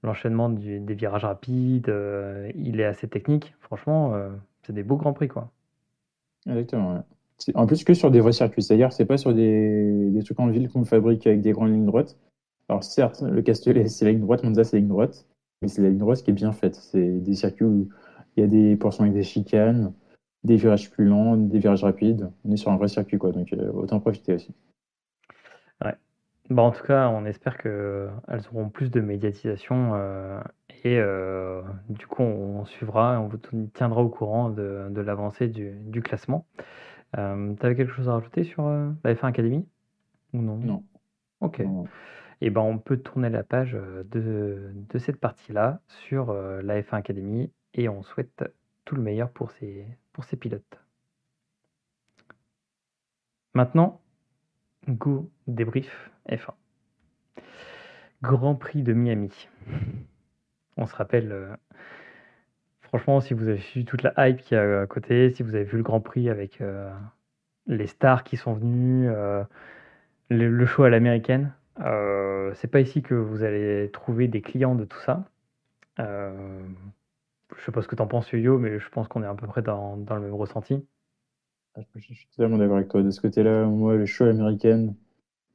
[0.03, 1.93] l'enchaînement des virages rapides,
[2.55, 3.55] il est assez technique.
[3.61, 4.15] Franchement,
[4.63, 5.51] c'est des beaux grands prix, quoi.
[6.47, 7.05] Exactement.
[7.55, 10.49] En plus que sur des vrais circuits, c'est-à-dire c'est pas sur des, des trucs en
[10.49, 12.17] ville qu'on fabrique avec des grandes lignes droites.
[12.69, 15.27] Alors certes, le Castellet c'est la ligne droite, Monza c'est la ligne droite,
[15.61, 16.77] mais c'est la ligne droite qui est bien faite.
[16.77, 17.89] C'est des circuits où
[18.37, 19.93] il y a des portions avec des chicanes,
[20.47, 22.31] des virages plus lents, des virages rapides.
[22.45, 23.33] On est sur un vrai circuit, quoi.
[23.33, 24.55] Donc euh, autant profiter aussi.
[25.85, 25.95] Ouais.
[26.49, 30.41] Bon, en tout cas, on espère qu'elles auront plus de médiatisation euh,
[30.85, 33.39] et euh, du coup, on, suivra, on vous
[33.75, 36.47] tiendra au courant de, de l'avancée du, du, classement.
[37.15, 39.67] tu avais quelque chose à rajouter sur la F1 Academy?
[40.33, 40.57] Ou non?
[40.59, 40.85] Non.
[41.41, 41.61] Ok.
[41.61, 46.97] Et eh ben, on peut tourner la page de, de cette partie-là sur la F1
[46.97, 48.45] Academy et on souhaite
[48.85, 49.87] tout le meilleur pour ces,
[50.25, 50.81] ces pilotes.
[53.55, 54.01] Maintenant,
[54.89, 56.55] go débrief F1.
[58.23, 59.49] Grand Prix de Miami.
[60.77, 61.55] On se rappelle, euh,
[62.83, 65.55] franchement, si vous avez suivi toute la hype qu'il y a à côté, si vous
[65.55, 66.93] avez vu le Grand Prix avec euh,
[67.67, 69.45] les stars qui sont venus, euh,
[70.29, 74.85] le, show à l'américaine, euh, c'est pas ici que vous allez trouver des clients de
[74.85, 75.25] tout ça.
[77.59, 79.47] Je sais pas ce que t'en penses, Yo, mais je pense qu'on est à peu
[79.47, 80.87] près dans, dans le même ressenti.
[81.75, 83.03] Ah, Je suis totalement d'accord avec toi.
[83.03, 84.95] De ce côté-là, moi, les shows américaines,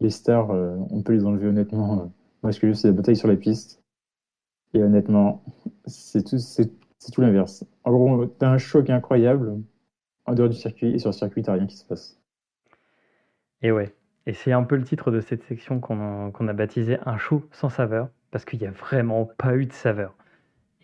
[0.02, 2.02] les stars, euh, on peut les enlever honnêtement.
[2.04, 2.06] Euh,
[2.44, 3.82] Moi, ce que je veux, c'est la bataille sur la piste.
[4.74, 5.44] Et honnêtement,
[5.86, 6.72] c'est tout, c'est,
[7.14, 7.66] tout l'inverse.
[7.84, 9.62] En gros, t'as un show qui est incroyable
[10.26, 12.20] en dehors du circuit, et sur le circuit, t'as rien qui se passe.
[13.64, 13.96] Et ouais.
[14.28, 17.18] Et c'est un peu le titre de cette section qu'on a, qu'on a baptisé Un
[17.18, 20.16] show sans saveur, parce qu'il n'y a vraiment pas eu de saveur.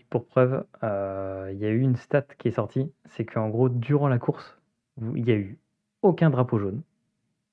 [0.10, 3.70] Pour preuve, euh, il y a eu une stat qui est sortie, c'est qu'en gros,
[3.70, 4.58] durant la course,
[5.02, 5.60] il n'y a eu
[6.02, 6.82] aucun drapeau jaune,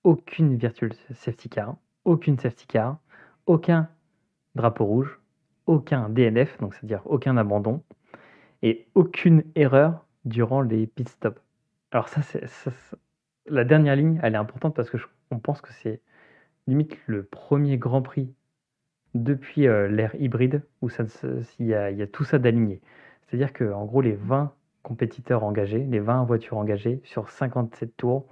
[0.04, 2.98] aucune virtual safety car, aucune safety car,
[3.46, 3.88] aucun
[4.54, 5.20] drapeau rouge,
[5.66, 7.82] aucun DNF, donc c'est-à-dire aucun abandon,
[8.62, 11.40] et aucune erreur durant les pit stops.
[11.92, 12.46] Alors ça, c'est-
[13.46, 16.00] la dernière ligne, elle est importante parce que je- on pense que c'est
[16.66, 18.32] limite le premier Grand Prix
[19.14, 20.88] depuis euh, l'ère hybride où
[21.58, 22.80] il y a, tout ça d'aligné.
[23.26, 28.26] C'est-à-dire que en gros, les 20 compétiteurs engagés, les 20 voitures engagées sur 57 tours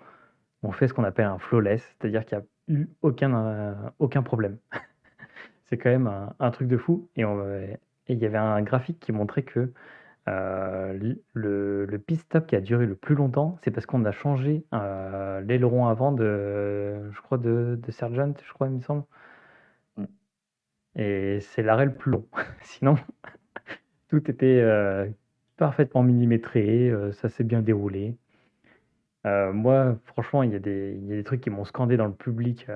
[0.63, 4.23] ont fait ce qu'on appelle un flawless, c'est-à-dire qu'il n'y a eu aucun, euh, aucun
[4.23, 4.59] problème.
[5.67, 7.09] c'est quand même un, truc de fou.
[7.17, 7.25] Et
[8.09, 9.73] il y avait un graphique qui montrait que
[10.29, 14.13] euh, le, le pit stop qui a duré le plus longtemps, c'est parce qu'on a
[14.13, 19.05] changé l'aileron avant de, je crois, de, de Sergeant, je crois, il me semble.
[20.97, 22.27] Et c'est l'arrêt le plus long.
[22.63, 22.97] Sinon,
[24.09, 25.09] tout était euh,
[25.57, 28.17] parfaitement millimétré, euh, ça s'est bien déroulé.
[29.27, 31.97] Euh, moi, franchement, il y a des, il y a des trucs qui m'ont scandé
[31.97, 32.67] dans le public,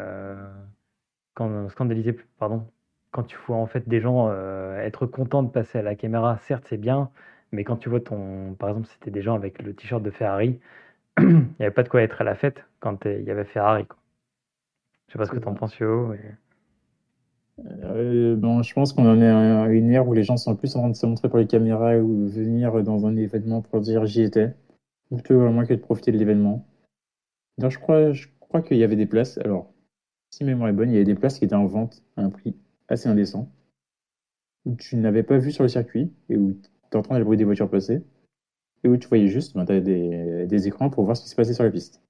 [1.35, 2.71] quand, scandalisé, pardon,
[3.11, 4.33] quand tu vois en fait des gens
[4.79, 7.11] être contents de passer à la caméra, certes c'est bien,
[7.53, 10.61] mais quand tu vois ton, par exemple, c'était des gens avec le t-shirt de Ferrari,
[11.19, 13.87] il n'y avait pas de quoi être à la fête quand il y avait Ferrari,
[13.87, 13.99] quoi.
[15.09, 15.61] Je sais pas ce que t'en vrai.
[15.61, 16.09] penses, Yo.
[16.09, 16.37] mais-
[17.65, 20.77] Euh, bon, je pense qu'on en est à une ère où les gens sont plus
[20.77, 24.05] en train de se montrer pour les caméras ou venir dans un événement pour dire
[24.07, 24.55] j'y étais,
[25.11, 26.67] plutôt vraiment que de profiter de l'événement.
[27.57, 29.39] D'ailleurs, je crois, je crois qu'il y avait des places.
[29.39, 29.73] Alors,
[30.31, 32.31] si mémoire est bonne, il y avait des places qui étaient en vente à un
[32.31, 32.57] prix
[32.89, 33.51] assez indécent,
[34.67, 37.45] où tu n'avais pas vu sur le circuit et où tu entendais le bruit des
[37.45, 38.03] voitures passer,
[38.85, 41.55] et où tu voyais juste, ben, des, des écrans pour voir ce qui se passait
[41.55, 42.03] sur la piste.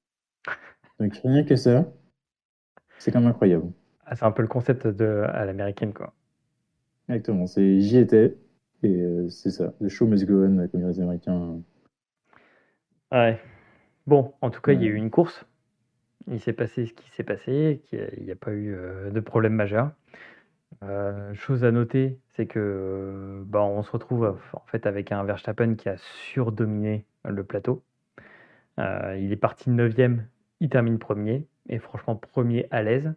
[0.99, 1.91] Donc rien que ça,
[2.99, 3.71] c'est quand même incroyable.
[4.07, 6.15] Ah, c'est un peu le concept de, à l'américaine, quoi.
[7.09, 8.37] Exactement, c'est j'y étais,
[8.83, 11.61] et euh, c'est ça, the show must go on, comme les Américains.
[13.13, 13.41] Ouais.
[14.07, 15.45] Bon, en tout cas, il y a eu une course.
[16.29, 19.55] Il s'est passé ce qui s'est passé, il n'y a pas eu euh, de problème
[19.55, 19.91] majeur.
[20.83, 25.75] Euh, chose à noter, c'est que bah, on se retrouve en fait avec un Verstappen
[25.75, 25.97] qui a
[26.33, 27.83] surdominé le plateau.
[28.79, 29.95] Il est parti 9
[30.61, 33.13] il termine premier, et franchement premier à l'aise.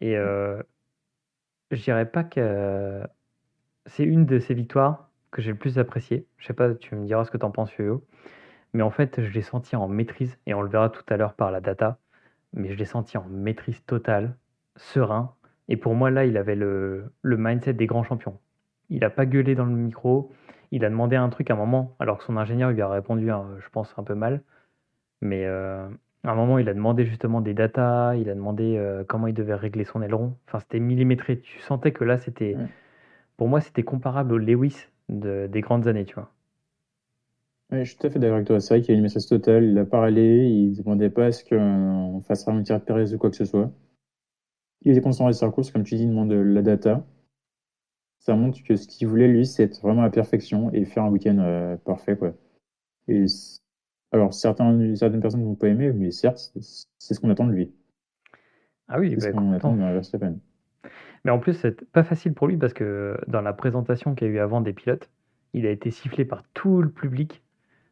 [0.00, 0.62] Et euh,
[1.70, 3.02] je dirais pas que
[3.86, 6.26] c'est une de ces victoires que j'ai le plus appréciée.
[6.38, 8.04] Je sais pas, tu me diras ce que tu en penses, Yo.
[8.72, 11.34] Mais en fait, je l'ai senti en maîtrise, et on le verra tout à l'heure
[11.34, 11.98] par la data,
[12.52, 14.36] mais je l'ai senti en maîtrise totale,
[14.76, 15.34] serein.
[15.68, 18.38] Et pour moi, là, il avait le, le mindset des grands champions.
[18.90, 20.32] Il n'a pas gueulé dans le micro,
[20.70, 23.30] il a demandé un truc à un moment, alors que son ingénieur lui a répondu,
[23.30, 24.42] hein, je pense, un peu mal.
[25.20, 25.88] Mais euh,
[26.24, 29.34] à un moment, il a demandé justement des datas, il a demandé euh, comment il
[29.34, 30.36] devait régler son aileron.
[30.46, 31.40] Enfin, c'était millimétré.
[31.40, 32.68] Tu sentais que là, c'était, Ouais.
[33.38, 34.76] pour moi, c'était comparable au Lewis
[35.10, 36.32] de- des grandes années, tu vois.
[37.72, 38.60] Ouais, je suis tout à fait d'accord avec toi.
[38.60, 39.64] C'est vrai qu'il y a une maîtrise totale.
[39.64, 43.36] Il a parlé, il demandait pas à ce qu'on fasse ralentir Perez ou quoi que
[43.36, 43.72] ce soit.
[44.82, 47.02] Il était concentré sur la course, comme tu dis, il demande de la data.
[48.20, 51.02] Ça montre que ce qu'il voulait, lui, c'est être vraiment à la perfection et faire
[51.04, 52.34] un week-end euh, parfait, quoi.
[53.08, 53.26] Et
[54.12, 56.52] alors, certains, certaines personnes vont pas aimer, mais certes,
[56.98, 57.72] c'est ce qu'on attend de lui.
[58.88, 60.36] Ah oui, C'est ce bah, qu'on attend de Verstappen.
[61.24, 64.30] Mais en plus, c'est pas facile pour lui parce que dans la présentation qu'il y
[64.30, 65.10] a eu avant des pilotes,
[65.52, 67.42] il a été sifflé par tout le public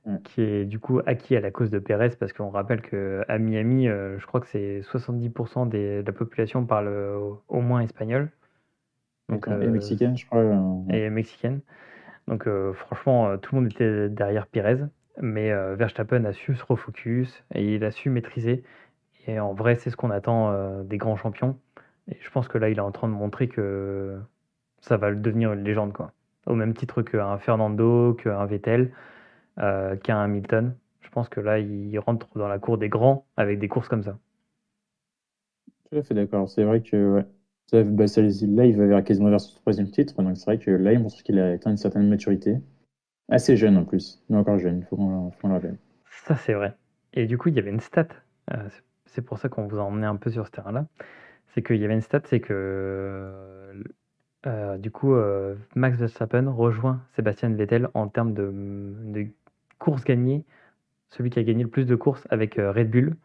[0.07, 0.19] Ouais.
[0.25, 3.89] qui est du coup acquis à la cause de Pérez parce qu'on rappelle qu'à Miami,
[3.89, 6.89] euh, je crois que c'est 70% des- de la population parle
[7.49, 8.31] au moins espagnol
[9.29, 10.41] donc, Et euh, mexicaine, je crois.
[10.41, 11.61] euh, et mexicaine.
[12.29, 14.79] Donc euh, franchement, tout le monde était derrière Pérez,
[15.21, 18.63] mais euh, Verstappen a su se refocus et il a su maîtriser.
[19.27, 21.59] Et en vrai, c'est ce qu'on attend euh, des grands champions.
[22.11, 24.19] Et je pense que là, il est en train de montrer que
[24.81, 26.13] ça va devenir une légende, quoi.
[26.47, 28.91] Au même titre qu'un Fernando, qu'un Vettel,
[29.59, 30.75] euh, qu'un Hamilton.
[31.03, 34.03] Je pense que là, il rentre dans la cour des grands avec des courses comme
[34.03, 34.19] ça.
[35.91, 36.49] Tout à fait d'accord.
[36.49, 37.27] C'est vrai que ouais.
[37.73, 41.23] là, il va quasiment vers son troisième titre, donc c'est vrai que là, il montre
[41.23, 42.59] qu'il a atteint une certaine maturité.
[43.29, 45.77] Assez jeune en plus, mais encore jeune, il faut qu'on le rappelle.
[46.11, 46.75] Ça, c'est vrai.
[47.13, 48.09] Et du coup, il y avait une stat,
[48.53, 48.69] euh,
[49.07, 50.87] c'est pour ça qu'on vous a emmené un peu sur ce terrain-là,
[51.49, 53.35] c'est qu'il y avait une stat, c'est que
[54.47, 59.27] euh, du coup, euh, Max Verstappen rejoint Sébastien Vettel en termes de, de
[59.79, 60.45] courses gagnées,
[61.11, 63.17] celui qui a gagné le plus de courses avec Red Bull.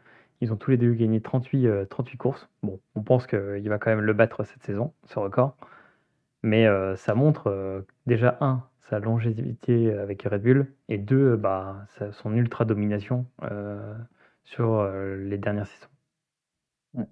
[0.42, 2.50] Ils ont tous les deux gagné 38, 38 courses.
[2.64, 5.56] Bon, on pense qu'il va quand même le battre cette saison, ce record.
[6.42, 12.66] Mais ça montre déjà, un, sa longévité avec Red Bull, et deux, bah, son ultra
[12.66, 13.26] domination
[14.44, 14.86] sur
[15.18, 15.88] les dernières saisons.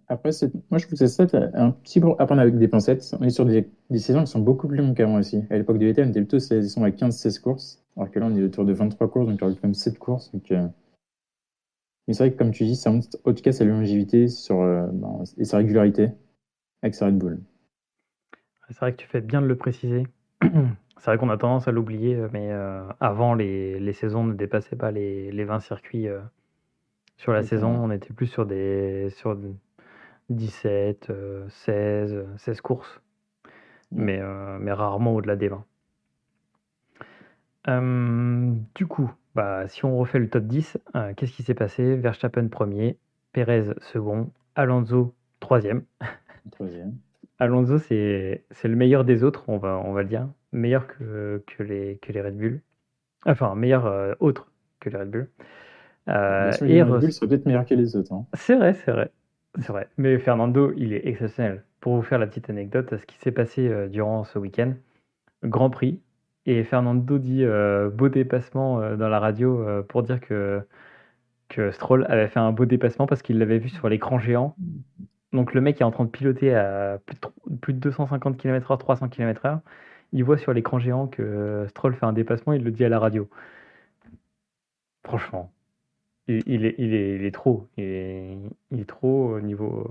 [0.08, 0.30] Après,
[0.70, 3.16] moi je trouve que c'est un petit peu à prendre avec des pincettes.
[3.20, 5.44] On est sur des, saisons qui sont beaucoup plus longues qu'avant aussi.
[5.50, 8.36] À l'époque de VTM, on était plutôt saison avec 15-16 courses, alors que là on
[8.36, 10.32] est autour de 23 courses, donc il y quand même 7 courses.
[10.32, 10.52] Donc,
[12.08, 14.62] mais c'est vrai que, comme tu dis, ça montre en tout cas sa longévité sur,
[14.62, 16.10] euh, ben, et sa régularité
[16.82, 17.40] avec sa Red Bull.
[18.68, 20.08] C'est vrai que tu fais bien de le préciser.
[21.02, 24.34] c'est vrai qu'on a tendance à l'oublier, euh, mais euh, avant, les, les, saisons ne
[24.34, 26.08] dépassaient pas les, les 20 circuits
[27.18, 27.70] sur la saison.
[27.70, 29.36] On était plus sur des sur
[30.30, 31.12] 17,
[31.50, 33.02] 16, 16 courses,
[33.92, 34.22] mais,
[34.60, 35.66] mais rarement au-delà des 20.
[38.76, 41.96] du coup, bah, si on refait le top 10, euh, qu'est-ce qui s'est passé?
[41.96, 42.98] Verstappen premier,
[43.32, 45.84] Perez second, Alonso troisième.
[46.52, 46.98] Troisième.
[47.42, 50.28] Alonso, c'est le meilleur des autres, on va, on va le dire.
[50.52, 52.62] Meilleur que, que, les, que les Red Bull.
[53.26, 55.30] Enfin, meilleur euh, autre que les Red Bull.
[56.10, 58.14] Euh, les Red Bull serait peut-être meilleur que les autres.
[58.14, 58.26] Hein.
[58.34, 59.12] C'est vrai, c'est vrai.
[59.60, 59.88] C'est vrai.
[59.98, 61.64] Mais Fernando, il est exceptionnel.
[61.80, 64.74] Pour vous faire la petite anecdote, ce qui s'est passé durant ce week-end,
[65.44, 66.00] Grand Prix,
[66.46, 70.62] et Fernando dit euh, beau dépassement euh, dans la radio euh, pour dire que,
[71.50, 74.56] que Stroll avait fait un beau dépassement parce qu'il l'avait vu sur l'écran géant.
[75.34, 77.00] Donc le mec est en train de piloter à
[77.62, 79.60] plus de, 250 km/h, 300 km/h.
[80.14, 83.00] Il voit sur l'écran géant que Stroll fait un dépassement, il le dit à la
[83.00, 83.30] radio.
[85.06, 85.52] Franchement,
[86.28, 87.68] il, est, trop.
[87.78, 87.84] Il
[88.72, 89.88] est, trop au niveau,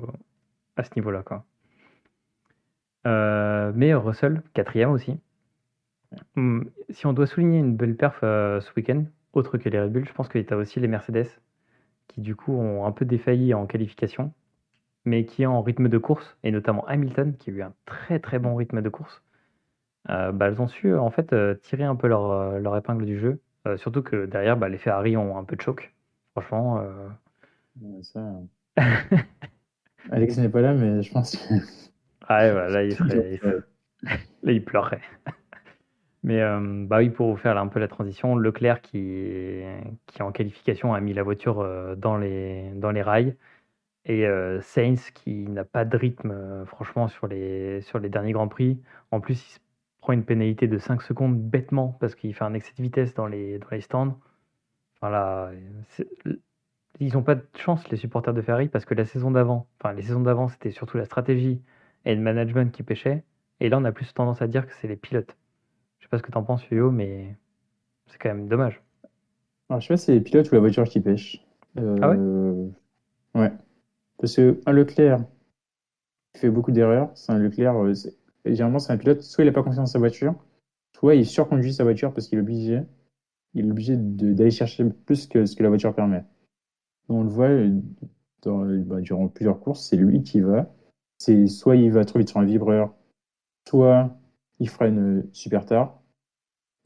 [0.76, 1.22] à ce niveau-là.
[1.22, 1.44] Quoi.
[3.05, 5.18] mais Russell, quatrième aussi.
[6.35, 9.92] Hmm, si on doit souligner une belle perf euh, ce week-end, autre que les Red
[9.92, 11.29] Bull, je pense que tu as aussi les Mercedes
[12.09, 14.33] qui du coup ont un peu défailli en qualification,
[15.05, 18.39] mais qui en rythme de course, et notamment Hamilton qui a eu un très très
[18.39, 19.23] bon rythme de course.
[20.09, 23.19] Euh, bah, elles ont su en fait euh, tirer un peu leur, leur épingle du
[23.19, 23.41] jeu,
[23.77, 25.95] surtout que derrière bah, les Ferrari ont un peu de choc.
[26.33, 26.83] Franchement.
[30.11, 31.55] Alex n'est pas là, mais je pense que.
[32.29, 33.41] Ah ouais, bah, là, il serait,
[34.03, 35.03] là, il pleurerait.
[36.23, 39.63] Mais euh, bah oui, pour vous faire un peu la transition, Leclerc qui,
[40.07, 43.37] qui en qualification a mis la voiture euh, dans les, dans les rails
[44.05, 48.49] et euh, Sainz qui n'a pas de rythme franchement sur les, sur les derniers Grands
[48.49, 48.81] Prix.
[49.11, 49.59] En plus, il se
[50.01, 53.27] prend une pénalité de 5 secondes bêtement parce qu'il fait un excès de vitesse dans
[53.27, 54.19] les, dans les stands.
[55.01, 55.51] Voilà,
[57.01, 59.95] ils n'ont pas de chance les supporters de Ferrari parce que la saison d'avant, enfin
[59.95, 61.63] les saisons d'avant c'était surtout la stratégie
[62.05, 63.25] et le management qui pêchaient.
[63.61, 65.37] Et là on a plus tendance à dire que c'est les pilotes
[66.11, 67.37] sais pas ce que tu en penses, Yo, mais
[68.07, 68.83] c'est quand même dommage.
[69.69, 71.45] Alors, je sais pas si c'est les pilotes ou la voiture qui pêche.
[71.79, 73.41] Euh, ah ouais?
[73.41, 73.53] Ouais.
[74.21, 75.25] Parce que un Leclerc
[76.37, 77.11] fait beaucoup d'erreurs.
[77.15, 77.95] C'est un Leclerc, euh,
[78.45, 80.35] généralement, c'est un pilote, soit il n'a pas confiance en sa voiture,
[80.95, 82.83] soit il surconduit sa voiture parce qu'il est obligé,
[83.55, 86.25] il est obligé d'aller chercher plus que ce que la voiture permet.
[87.09, 87.81] On le voit euh,
[88.43, 90.73] dans, bah, durant plusieurs courses, c'est lui qui va.
[91.19, 92.95] C'est soit il va trop vite sur un vibreur,
[93.69, 94.17] soit
[94.59, 96.01] il freine super tard.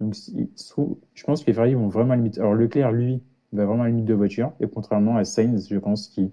[0.00, 2.40] Donc, je pense que les Ferrari vont vraiment limiter.
[2.40, 4.52] Alors, Leclerc, lui, va vraiment limiter de voiture.
[4.60, 6.32] Et contrairement à Sainz, je pense qu'il,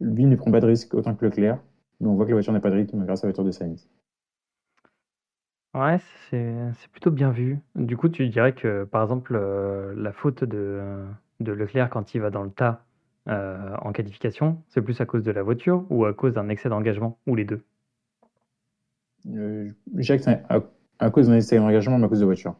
[0.00, 1.58] lui, ne prend pas de risque autant que Leclerc.
[2.00, 3.50] Mais on voit que la voiture n'a pas de rythme grâce à la voiture de
[3.50, 3.88] Sainz.
[5.74, 5.98] Ouais,
[6.30, 7.60] c'est plutôt bien vu.
[7.76, 11.06] Du coup, tu dirais que, par exemple, euh, la faute de,
[11.38, 12.84] de, Leclerc quand il va dans le tas
[13.28, 16.68] euh, en qualification, c'est plus à cause de la voiture ou à cause d'un excès
[16.68, 17.62] d'engagement, ou les deux?
[19.28, 20.42] Euh, Je dirais c'est
[20.98, 22.56] à, cause d'un excès d'engagement, mais à cause de la voiture.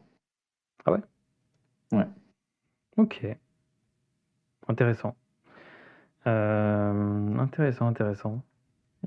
[0.85, 1.01] Ah ouais?
[1.91, 2.07] Ouais.
[2.95, 3.25] Ok.
[4.69, 5.15] Intéressant.
[6.27, 8.43] Euh, intéressant, intéressant.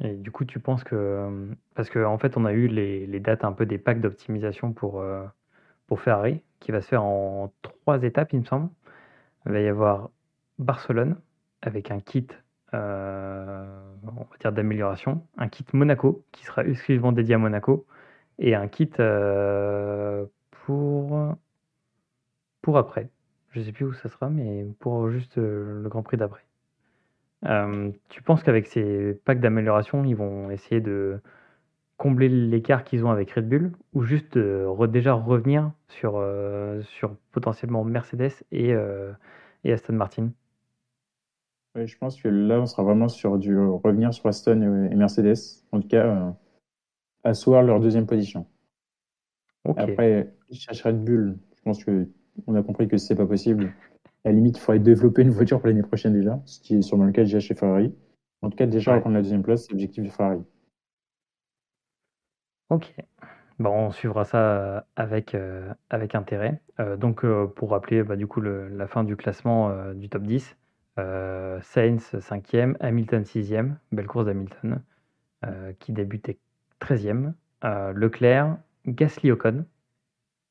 [0.01, 1.49] Et du coup, tu penses que.
[1.75, 5.01] Parce qu'en en fait, on a eu les, dates un peu des packs d'optimisation pour,
[5.01, 5.25] euh,
[5.87, 8.71] pour Ferrari, qui va se faire en trois étapes, il me semble.
[9.47, 10.11] Il va y avoir
[10.59, 11.17] Barcelone,
[11.62, 12.27] avec un kit,
[12.75, 17.87] euh, on va dire, d'amélioration, un kit Monaco, qui sera exclusivement dédié à Monaco,
[18.39, 18.91] et un kit
[20.67, 21.37] pour
[22.79, 23.09] après.
[23.51, 26.45] Je sais plus où ça sera, mais pour juste euh, le Grand Prix d'après.
[27.45, 31.21] Euh, tu penses qu'avec ces packs d'amélioration, ils vont essayer de,
[31.97, 36.21] combler l'écart qu'ils ont avec Red Bull ou juste déjà revenir sur,
[36.83, 38.75] sur potentiellement Mercedes et,
[39.63, 40.31] et Aston Martin?
[41.77, 45.63] Je pense que là, on sera vraiment sur du revenir sur Aston et Mercedes.
[45.73, 46.35] En tout cas,
[47.25, 48.47] asseoir leur deuxième position.
[49.77, 51.39] Après, cherche Red Bull.
[51.57, 52.07] Je pense que
[52.47, 53.73] on a compris que c'est pas possible.
[54.25, 56.83] À la limite, il faudrait développer une voiture pour l'année prochaine déjà, ce qui est
[56.83, 57.93] sûrement le cas déjà chez Ferrari.
[58.43, 58.97] En tout cas, déjà, ouais.
[58.97, 60.43] reprendre la deuxième place, c'est l'objectif de Ferrari.
[62.70, 62.95] Ok.
[63.59, 66.61] Bon, on suivra ça euh, avec, euh, avec intérêt.
[66.81, 70.57] Euh, donc, pour rappeler bah, du coup la fin du classement du top 10,
[70.97, 74.83] Sainz 5e, Hamilton 6e, belle course d'Hamilton,
[75.79, 76.39] qui débutait
[76.81, 77.33] 13e.
[77.95, 79.64] Leclerc, Gasly Ocon,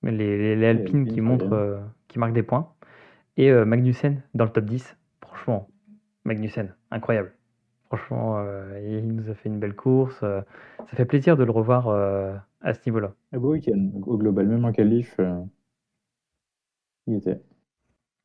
[0.01, 2.74] les, les, Alpines qui, montrent, qui marquent des points.
[3.38, 4.95] Et Magnussen dans le top 10.
[5.21, 5.69] Franchement,
[6.25, 7.34] Magnussen, incroyable.
[7.95, 10.19] Franchement, euh, il nous a fait une belle course.
[10.23, 10.41] Euh,
[10.79, 13.13] ça fait plaisir de le revoir euh, à ce niveau-là.
[13.31, 15.19] Un beau week-end, au global, même en qualif,
[17.05, 17.39] il était.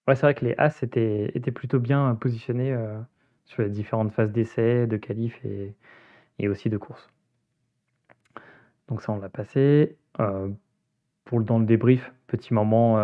[0.07, 2.75] Ouais, c'est vrai que les As étaient, étaient plutôt bien positionnés
[3.45, 5.75] sur les différentes phases d'essai, de qualif et,
[6.39, 7.11] et, aussi de course.
[8.89, 9.99] Donc ça, on l'a passé.
[11.33, 12.97] Dans le débrief, petit moment,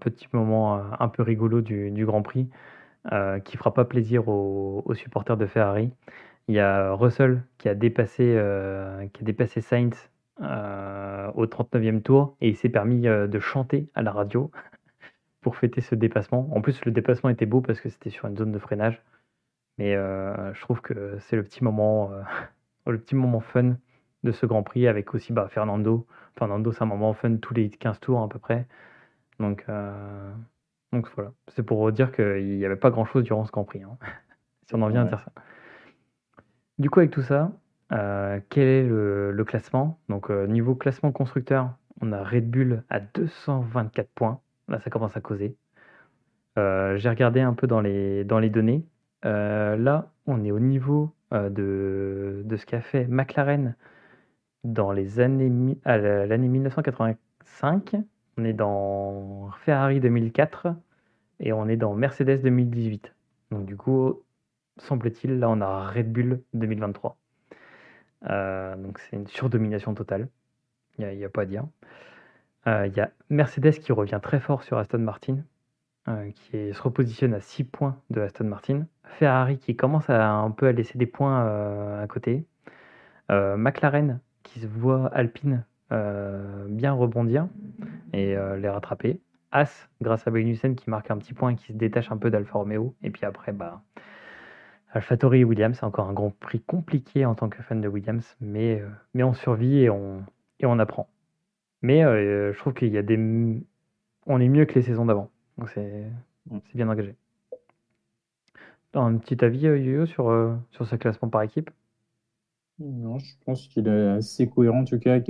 [0.00, 2.48] petit moment un peu rigolo du, du Grand Prix.
[3.12, 5.92] Euh, qui fera pas plaisir aux, supporters de Ferrari.
[6.48, 10.10] Il y a Russell qui a dépassé, euh, qui a dépassé Sainz
[10.40, 14.50] euh, au 39e tour et il s'est permis de chanter à la radio
[15.40, 16.48] pour fêter ce dépassement.
[16.52, 19.00] En plus, le dépassement était beau parce que c'était sur une zone de freinage.
[19.78, 22.10] Mais je trouve que c'est le petit moment,
[22.88, 23.76] le petit moment fun
[24.24, 26.08] de ce Grand Prix avec aussi bah, Fernando.
[26.38, 28.66] Fernando, c'est un moment fun tous les 15 tours à peu près.
[29.38, 29.66] Donc,
[30.92, 33.98] donc voilà, c'est pour dire qu'il n'y avait pas grand-chose durant ce Grand Prix, hein.
[34.66, 35.32] si on en vient à dire ça.
[36.78, 37.52] Du coup, avec tout ça,
[37.92, 39.98] euh, quel est le, classement?
[40.08, 41.70] Donc euh, niveau classement constructeur,
[42.00, 44.40] on a Red Bull à 224 points.
[44.68, 45.56] Là, ça commence à causer.
[46.58, 48.84] Euh, j'ai regardé un peu dans les, dans les données.
[49.22, 53.74] là, on est au niveau de, de, ce qu'a fait McLaren
[54.72, 57.96] dans les années l'année 1985
[58.38, 60.68] on est dans Ferrari 2004
[61.40, 63.14] et on est dans Mercedes 2018.
[63.50, 64.22] Donc du coup,
[64.76, 67.16] semble-t-il, là on a Red Bull 2023.
[68.28, 70.28] Euh, donc c'est une surdomination totale.
[70.98, 71.64] Il n'y a, pas à dire.
[72.66, 75.38] Euh, il y a Mercedes qui revient très fort sur Aston Martin,
[76.08, 78.86] euh, qui se repositionne à 6 points de Aston Martin.
[79.04, 82.44] Ferrari qui commence à un peu à laisser des points à côté.
[83.28, 87.48] McLaren qui se voit Alpine bien rebondir
[88.12, 89.20] et euh, les rattraper.
[89.52, 92.30] As, grâce à Magnussen qui marque un petit point et qui se détache un peu
[92.30, 92.94] d'Alfa Romeo.
[93.02, 93.82] Et puis après, bah,
[94.92, 98.36] AlphaTauri et Williams, c'est encore un grand prix compliqué en tant que fan de Williams,
[98.40, 100.24] mais, euh, mais on survit et on,
[100.60, 101.08] et on apprend.
[101.82, 103.16] Mais euh, je trouve qu'il y a des.
[104.26, 105.30] On est mieux que les saisons d'avant.
[105.58, 106.10] Donc c'est
[106.74, 107.14] bien engagé.
[108.94, 111.70] Un petit avis, Yo-Yo, sur, sur ce classement par équipe?
[112.78, 115.20] Non, je pense qu'il est assez cohérent en tout cas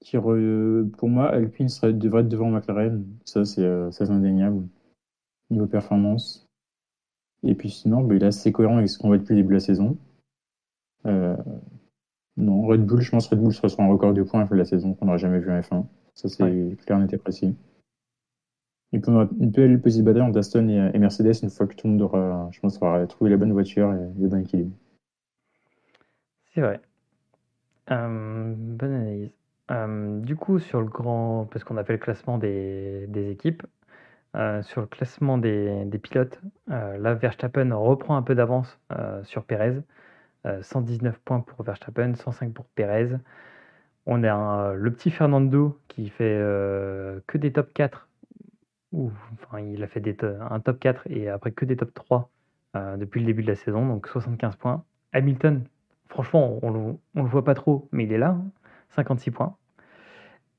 [0.00, 3.04] qui pour moi, Alpine serait, devrait être devant McLaren.
[3.24, 4.66] Ça, c'est euh, indéniable.
[5.50, 6.48] Niveau performance.
[7.42, 9.50] Et puis sinon, bah, il est assez cohérent avec ce qu'on voit depuis le début
[9.50, 9.96] de la saison.
[11.06, 11.36] Euh,
[12.36, 14.54] non, Red Bull, je pense que Red Bull sera sur un record de points de
[14.54, 15.84] la saison qu'on n'aura jamais vu en F1.
[16.14, 17.54] Ça, c'est clair, net et précis.
[18.92, 21.74] Et puis, on aura une belle petite bataille entre Aston et, Mercedes une fois que
[21.74, 24.72] tout le monde aura, je pense, aura trouvé la bonne voiture et le bon équilibre.
[26.56, 26.80] C'est vrai.
[27.90, 29.30] Euh, bonne analyse.
[29.70, 33.62] Euh, du coup, sur le grand, parce qu'on a fait le classement des, équipes,
[34.36, 36.40] euh, sur le classement des, pilotes,
[36.70, 38.78] euh, là, Verstappen reprend un peu d'avance
[39.24, 39.82] sur Perez.
[40.62, 43.10] 119 points pour Verstappen, 105 pour Perez.
[44.06, 46.38] On a le petit Fernando qui fait
[47.26, 48.08] que des top 4.
[48.94, 52.30] enfin, il a fait un top 4 et après que des top 3
[52.96, 54.84] depuis le début de la saison, donc 75 points.
[55.12, 55.64] Hamilton,
[56.08, 58.30] franchement, on ne le voit pas trop, mais il est là.
[58.30, 58.50] Hein.
[58.90, 59.56] 56 points.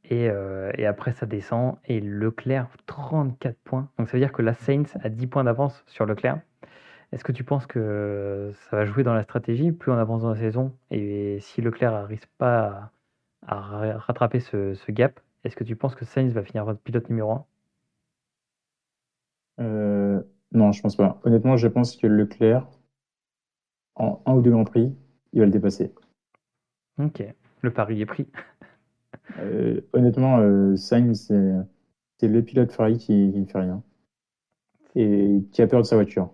[0.10, 1.78] Et, euh, et, après, ça descend.
[1.86, 3.89] Et Leclerc, 34 points.
[3.98, 6.39] Donc, ça veut dire que la Saints a 10 points d'avance sur Leclerc.
[7.12, 9.72] Est-ce que tu penses que ça va jouer dans la stratégie?
[9.72, 12.91] Plus on avance dans la saison Et si Leclerc n'arrive pas
[13.45, 17.32] à, rattraper ce, gap, est-ce que tu penses que Sainz va finir votre pilote numéro
[17.32, 17.45] 1
[19.60, 20.22] euh,
[20.52, 21.20] Non, je pense pas.
[21.24, 22.68] Honnêtement, je pense que Leclerc,
[23.95, 24.93] en un ou deux Grands Prix,
[25.34, 25.93] il va le dépasser.
[26.99, 27.23] Ok.
[27.61, 28.28] Le pari est pris.
[29.39, 31.32] Euh, honnêtement, euh, Sainz,
[32.17, 33.84] c'est le pilote Ferrari qui, ne fait rien
[34.95, 36.34] et qui a peur de sa voiture.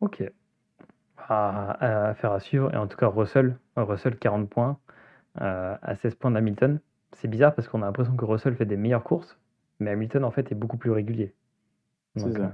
[0.00, 0.22] Ok.
[1.16, 2.72] à, faire à suivre.
[2.72, 4.78] Et en tout cas, Russell, Russell 40 points
[5.34, 6.80] à 16 points d'Hamilton.
[7.12, 9.38] C'est bizarre parce qu'on a l'impression que Russell fait des meilleures courses,
[9.80, 11.34] mais Hamilton en fait est beaucoup plus régulier.
[12.16, 12.52] C'est ça.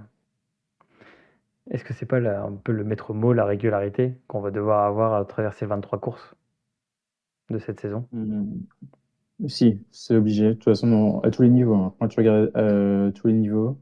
[1.71, 5.15] Est-ce que c'est pas un peu le maître mot, la régularité, qu'on va devoir avoir
[5.15, 6.35] à travers ces 23 courses
[7.51, 8.07] de cette saison?
[8.13, 8.45] Mmh.
[9.49, 10.49] Si, c'est obligé.
[10.49, 11.75] De toute façon, à tous les niveaux.
[11.75, 11.95] Hein.
[11.99, 13.79] Quand tu regardes euh, tous les niveaux,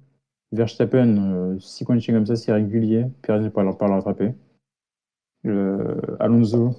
[0.52, 3.06] Verstappen, euh, si continue comme ça, c'est régulier.
[3.22, 4.34] Perez pas le, pas le rattraper.
[6.20, 6.70] Alonso,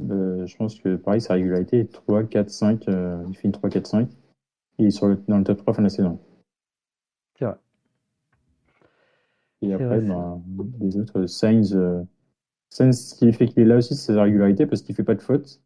[0.00, 2.84] euh, je pense que pareil, sa régularité est 3, 4, 5.
[2.86, 4.08] il finit 3, 4, 5.
[4.78, 6.20] Il est sur le, dans le top 3 fin de la saison.
[7.38, 7.56] C'est vrai.
[9.64, 10.42] Et après, ben,
[10.80, 12.02] les autres, Sainz, euh,
[12.70, 15.14] Sainz, ce qui fait qu'il est là aussi, c'est sa régularité parce qu'il fait pas
[15.14, 15.62] de fautes.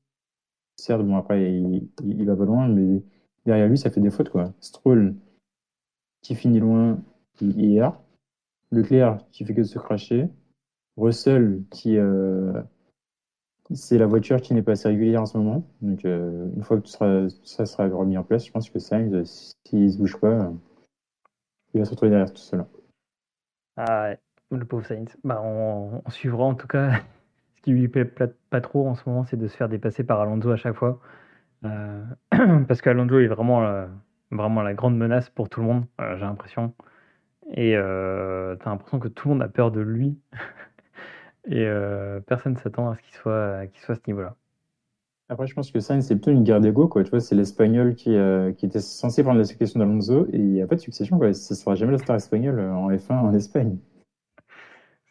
[0.77, 3.03] Certes, bon, après, il, il, va pas loin, mais
[3.47, 4.53] derrière lui, ça fait des fautes, quoi.
[4.61, 5.17] Stroll,
[6.23, 7.03] qui finit loin,
[7.41, 8.01] il, il erre.
[8.71, 10.29] Leclerc, qui fait que de se cracher.
[10.97, 12.53] Russell, qui, euh,
[13.75, 15.65] c'est la voiture qui n'est pas assez régulière en ce moment.
[15.81, 18.79] Donc, euh, une fois que tout sera, ça sera remis en place, je pense que
[18.79, 20.53] Sainz, s'il ne se bouge pas,
[21.75, 22.65] il va se retrouver derrière tout seul.
[23.79, 24.15] Ah
[24.51, 25.17] le pauvre Sainz.
[25.25, 26.91] Bah, on, suivra en tout cas.
[27.57, 30.21] Ce qui lui plaît pas trop en ce moment, c'est de se faire dépasser par
[30.21, 31.01] Alonso à chaque fois.
[31.65, 32.05] Euh,
[32.69, 33.87] parce qu'Alonso est vraiment, euh,
[34.31, 36.75] vraiment la grande menace pour tout le monde, euh, j'ai l'impression.
[37.51, 40.19] Et tu as l'impression que tout le monde a peur de lui.
[41.47, 41.67] Et
[42.27, 44.37] personne ne s'attend à ce qu'il soit, qu'il soit à ce niveau-là.
[45.31, 47.05] Après, je pense que Sainz, c'est plutôt une guerre d'ego, quoi.
[47.05, 50.53] Tu vois, c'est l'Espagnol qui, euh, qui était censé prendre la succession d'Alonso et il
[50.53, 51.35] n'y a pas de succession, quoi.
[51.35, 53.77] Ce sera jamais la star espagnole euh, en F1 en Espagne.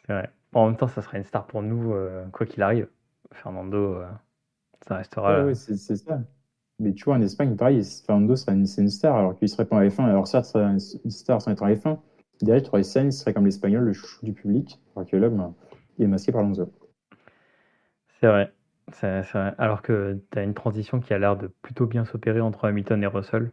[0.06, 0.32] C'est vrai.
[0.54, 2.88] en même temps, ça sera une star pour nous, euh, quoi qu'il arrive.
[3.32, 4.02] Fernando,
[4.88, 5.46] ça restera.
[5.46, 6.22] Oui, c'est ça.
[6.80, 9.76] Mais tu vois, en Espagne, pareil, Fernando serait une, une star alors qu'il serait pas
[9.76, 10.06] en F1.
[10.06, 10.80] Alors, ça serait une
[11.12, 12.00] star sans être en F1.
[12.42, 16.08] Derrière, tu aurais Sainz, serait comme l'Espagnol, le chouchou du public, alors que il est
[16.08, 16.72] masqué par Alonso.
[18.20, 18.52] C'est vrai.
[19.58, 23.04] Alors que tu as une transition qui a l'air de plutôt bien s'opérer entre Hamilton
[23.04, 23.52] et Russell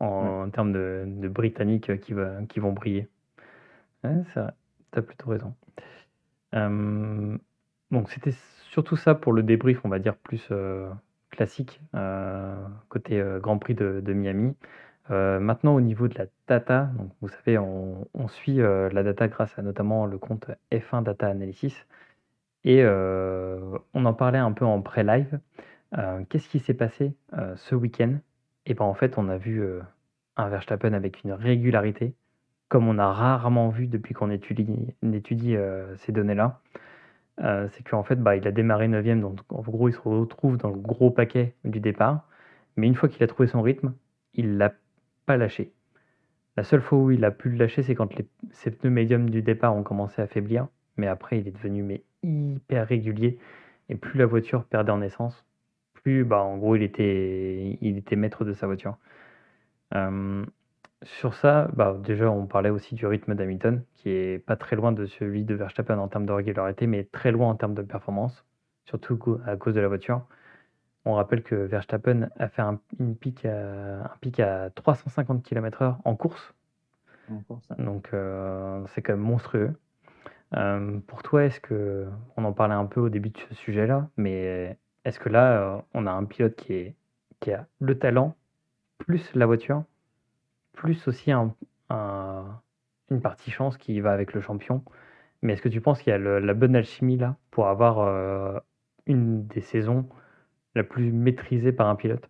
[0.00, 3.08] en, termes de, de Britanniques qui, va, qui vont briller.
[4.02, 4.52] c'est vrai,
[4.92, 5.54] tu as plutôt raison.
[7.90, 8.34] donc c'était
[8.70, 10.90] surtout ça pour le débrief, on va dire, plus euh,
[11.30, 12.54] classique, euh,
[12.90, 14.54] côté euh, Grand Prix de, de Miami.
[15.08, 19.58] maintenant, au niveau de la data, donc vous savez, on, on suit la data grâce
[19.58, 21.86] à notamment le compte F1 Data Analysis.
[22.66, 25.38] Et euh, on en parlait un peu en pré-live.
[25.96, 28.18] Euh, qu'est-ce qui s'est passé euh, ce week-end?
[28.66, 29.64] Et ben en fait, on a vu
[30.36, 32.14] un Verstappen avec une régularité,
[32.68, 35.56] comme on a rarement vu depuis qu'on étudie,
[35.98, 36.60] ces données-là.
[37.38, 40.70] c'est qu'en fait, bah, il a démarré 9 donc en gros, il se retrouve dans
[40.70, 42.28] le gros paquet du départ.
[42.76, 43.94] Mais une fois qu'il a trouvé son rythme,
[44.34, 44.74] il l'a
[45.26, 45.72] pas lâché.
[46.56, 49.30] La seule fois où il a pu le lâcher, c'est quand les, ses pneus médiums
[49.30, 50.66] du départ ont commencé à faiblir.
[50.96, 53.38] Mais après, il est devenu mais hyper régulier.
[53.88, 55.44] Et plus la voiture perdait en essence,
[55.94, 58.98] plus bah, en gros il était, il était maître de sa voiture.
[59.94, 60.44] Euh,
[61.02, 64.92] sur ça, bah, déjà on parlait aussi du rythme d'Hamilton, qui est pas très loin
[64.92, 68.44] de celui de Verstappen en termes de régularité, mais très loin en termes de performance,
[68.86, 70.26] surtout à cause de la voiture.
[71.04, 75.96] On rappelle que Verstappen a fait un, une pic à, un pic à 350 km/h
[76.04, 76.54] en course.
[77.78, 79.74] Donc euh, c'est quand même monstrueux.
[80.56, 84.08] Euh, pour toi, est-ce que, on en parlait un peu au début de ce sujet-là,
[84.16, 86.94] mais est-ce que là, euh, on a un pilote qui,
[87.52, 88.36] a le talent,
[88.98, 89.84] plus la voiture,
[90.72, 91.54] plus aussi un,
[93.10, 94.82] une partie chance qui va avec le champion,
[95.42, 98.58] mais est-ce que tu penses qu'il y a la bonne alchimie là pour avoir euh,
[99.06, 100.08] une des saisons
[100.74, 102.28] la plus maîtrisée par un pilote?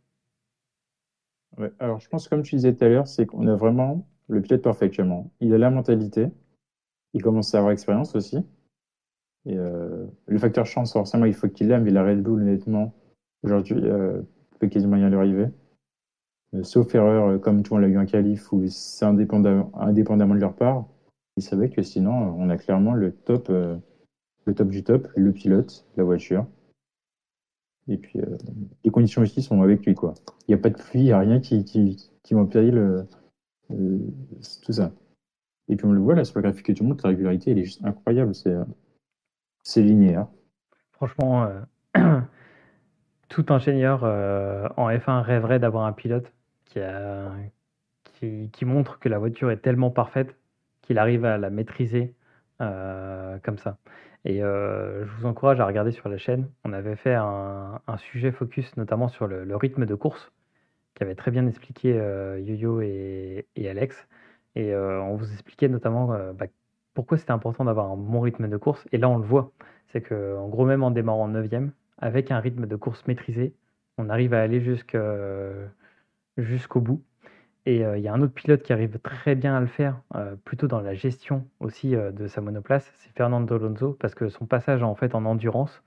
[1.78, 4.62] Alors, je pense, comme tu disais tout à l'heure, c'est qu'on a vraiment le pilote
[4.62, 5.30] parfait actuellement.
[5.40, 6.28] Il a la mentalité,
[7.16, 8.36] il commence à avoir expérience aussi.
[9.46, 11.84] Et euh, le facteur chance, forcément, il faut qu'il l'aime.
[11.84, 12.92] Mais la Red Bull, honnêtement,
[13.42, 14.20] aujourd'hui, euh,
[14.58, 15.46] peut quasiment rien lui arriver.
[16.54, 20.40] Euh, sauf erreur, euh, comme tout on l'a eu en qualif, où c'est indépendamment, de
[20.40, 20.84] leur part.
[21.38, 25.86] Il savait que sinon, on a clairement le top, le top du top, le pilote,
[25.96, 26.46] la voiture.
[27.88, 28.20] Et puis,
[28.84, 30.14] les conditions aussi sont avec lui, quoi.
[30.48, 32.34] Il n'y a pas de pluie, il n'y a rien qui, qui, qui
[34.62, 34.92] tout ça.
[35.68, 37.58] Et puis on le voit là sur le graphique que tu montres, la régularité elle
[37.58, 38.54] est juste incroyable, c'est
[39.66, 40.28] c'est linéaire.
[40.92, 41.48] Franchement,
[41.96, 42.20] euh,
[43.28, 46.32] tout ingénieur euh, en F1 rêverait d'avoir un pilote
[46.66, 46.80] qui,
[48.52, 50.36] qui, montre que la voiture est tellement parfaite
[50.82, 52.14] qu'il arrive à la maîtriser
[52.60, 53.78] euh, comme ça.
[54.24, 56.48] Et je vous encourage à regarder sur la chaîne.
[56.64, 60.32] On avait fait un, sujet focus notamment sur le, rythme de course,
[60.94, 61.90] qui avait très bien expliqué
[62.44, 64.06] Yo-Yo et Alex.
[64.56, 66.46] Et euh, on vous expliquait notamment euh, bah,
[66.94, 68.84] pourquoi c'était important d'avoir un bon rythme de course.
[68.90, 69.52] Et là, on le voit.
[69.88, 71.46] C'est que, en gros, même en démarrant 9
[71.98, 73.54] avec un rythme de course maîtrisé,
[73.98, 75.70] on arrive à aller jusqu'au
[76.80, 77.02] bout.
[77.66, 80.00] Et il y a un autre pilote qui arrive très bien à le faire,
[80.44, 84.82] plutôt dans la gestion aussi de sa monoplace, c'est Fernando Alonso, parce que son passage
[84.82, 85.82] en fait en endurance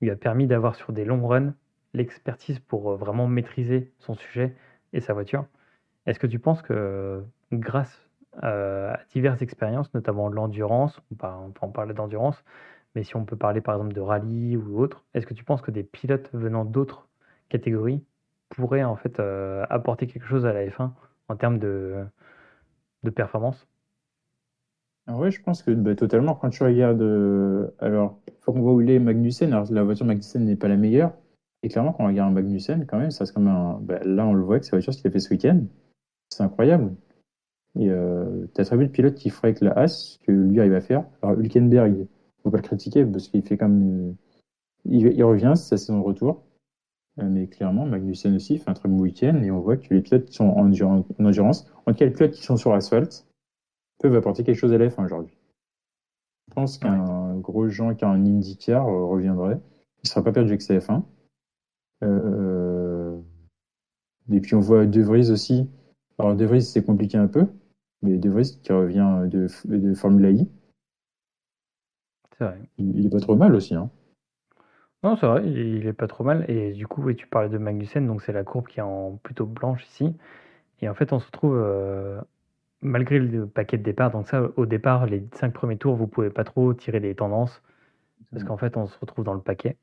[0.00, 1.54] lui a permis d'avoir sur des longs runs
[1.92, 4.54] l'expertise pour vraiment maîtriser son sujet
[4.92, 5.46] et sa voiture.
[6.06, 8.03] Est-ce que tu penses que grâce
[8.42, 12.42] à diverses expériences, notamment l'endurance, on peut en parler d'endurance,
[12.94, 15.62] mais si on peut parler par exemple de rallye ou autre, est-ce que tu penses
[15.62, 17.08] que des pilotes venant d'autres
[17.48, 18.04] catégories
[18.50, 19.20] pourraient en fait
[19.70, 20.92] apporter quelque chose à la F1
[21.28, 22.04] en termes de,
[23.14, 23.66] performance?
[25.06, 26.34] Ah Oui, je pense que bah, totalement.
[26.34, 27.02] Quand tu regardes,
[27.78, 29.52] alors, il faut qu'on voit où il est Magnussen.
[29.52, 31.12] Alors, la voiture Magnussen n'est pas la meilleure.
[31.62, 33.78] Et clairement, quand on regarde Magnussen, quand même, ça comme un.
[33.80, 35.64] Bah, là, on le voit avec sa voiture, ce qu'il a fait ce week-end.
[36.30, 36.94] C'est incroyable.
[37.78, 40.60] Et euh, tu as très peu de pilotes qui feraient avec la As, que lui
[40.60, 41.04] arrive à faire.
[41.22, 44.14] Alors, Hülkenberg, il faut pas le critiquer parce qu'il fait comme.
[44.84, 46.44] Il, il revient, c'est sa saison de retour.
[47.20, 50.00] Euh, mais clairement, Magnussen aussi fait un très bon week-end et on voit que les
[50.00, 53.26] pilotes qui sont en, endurance, en tout cas les pilotes qui sont sur asphalte,
[54.00, 55.36] peuvent apporter quelque chose à la F1 aujourd'hui.
[56.48, 59.60] Je pense qu'un gros Jean qui a un IndyCar euh, reviendrait.
[59.98, 61.02] Il ne sera pas perdu avec sa F1.
[62.02, 63.16] Euh,
[64.30, 65.68] et puis on voit De Vries aussi.
[66.18, 67.46] Alors De Vries, c'est compliqué un peu,
[68.04, 70.48] mais De Vries qui revient de, de Formula I.
[72.38, 72.58] Vrai.
[72.78, 73.74] Il, il, est pas trop mal aussi.
[73.74, 73.90] Hein.
[75.04, 76.46] Non, c'est vrai, il est pas trop mal.
[76.48, 79.18] Et du coup, oui, tu parlais de Magnussen, donc c'est la courbe qui est en
[79.22, 80.16] plutôt blanche ici.
[80.80, 82.20] Et en fait, on se retrouve, euh,
[82.82, 86.30] malgré le paquet de départ, donc ça, au départ, les cinq premiers tours, vous pouvez
[86.30, 87.62] pas trop tirer des tendances,
[88.32, 89.76] parce qu'en fait, on se retrouve dans le paquet.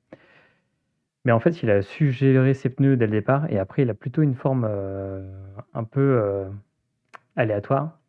[1.25, 3.89] Mais en fait, il a su gérer ses pneus dès le départ, et après, il
[3.91, 5.23] a plutôt une forme euh,
[5.73, 6.49] un peu euh,
[7.35, 7.99] aléatoire.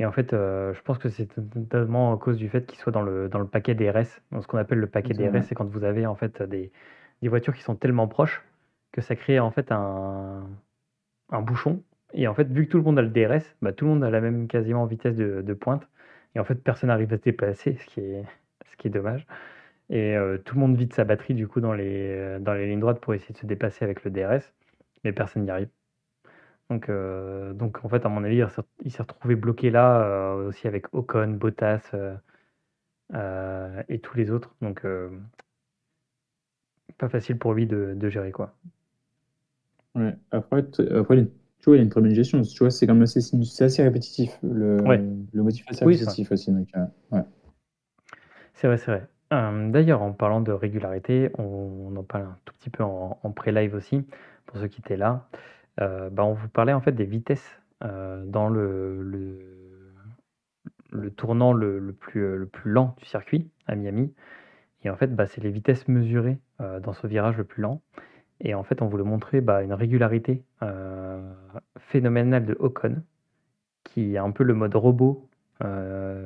[0.00, 2.90] Et en fait, euh, je pense que c'est totalement à cause du fait qu'il soit
[2.90, 4.06] dans le, dans le paquet DRS.
[4.40, 6.72] ce qu'on appelle le paquet DRS, c'est quand vous avez en fait des,
[7.20, 8.42] des, voitures qui sont tellement proches
[8.92, 10.48] que ça crée en fait un,
[11.28, 11.82] un, bouchon.
[12.14, 14.02] Et en fait, vu que tout le monde a le DRS, bah, tout le monde
[14.02, 15.86] a la même quasiment vitesse de, de pointe.
[16.34, 18.24] Et en fait, personne n'arrive à se déplacer, ce qui est,
[18.70, 19.26] ce qui est dommage.
[19.90, 22.80] Et euh, tout le monde vide sa batterie du coup dans les, dans les lignes
[22.80, 24.50] droites pour essayer de se dépasser avec le DRS,
[25.04, 25.68] mais personne n'y arrive.
[26.70, 28.42] Donc, euh, donc en fait, à mon avis,
[28.84, 31.90] il s'est retrouvé bloqué là euh, aussi avec Ocon, Bottas
[33.12, 34.54] euh, et tous les autres.
[34.62, 34.86] Donc,
[36.96, 38.54] pas facile pour lui de, de gérer quoi.
[39.96, 40.14] Ouais.
[40.30, 40.64] Après,
[40.94, 41.26] après,
[41.58, 42.40] tu vois, il y a une très bonne gestion.
[42.42, 43.20] Tu vois, c'est quand même assez,
[43.64, 44.38] assez répétitif.
[44.42, 44.78] Le,
[45.32, 46.52] le motif assez répétitif aussi.
[46.52, 47.24] ouais.
[48.54, 49.08] C'est vrai, c'est vrai.
[49.70, 53.74] D'ailleurs, en parlant de régularité, on, en parle un tout petit peu en, en pré-live
[53.74, 54.04] aussi,
[54.46, 55.26] pour ceux qui étaient là.
[55.80, 59.02] Euh, bah, on vous parlait en fait des vitesses euh, dans le,
[60.90, 64.12] le, tournant le, plus, le plus lent du circuit à Miami.
[64.82, 67.80] Et en fait, bah, c'est les vitesses mesurées euh, dans ce virage le plus lent.
[68.40, 70.42] Et en fait, on voulait montrer bah, une régularité
[71.78, 73.02] phénoménale de Ocon,
[73.84, 75.28] qui est un peu le mode robot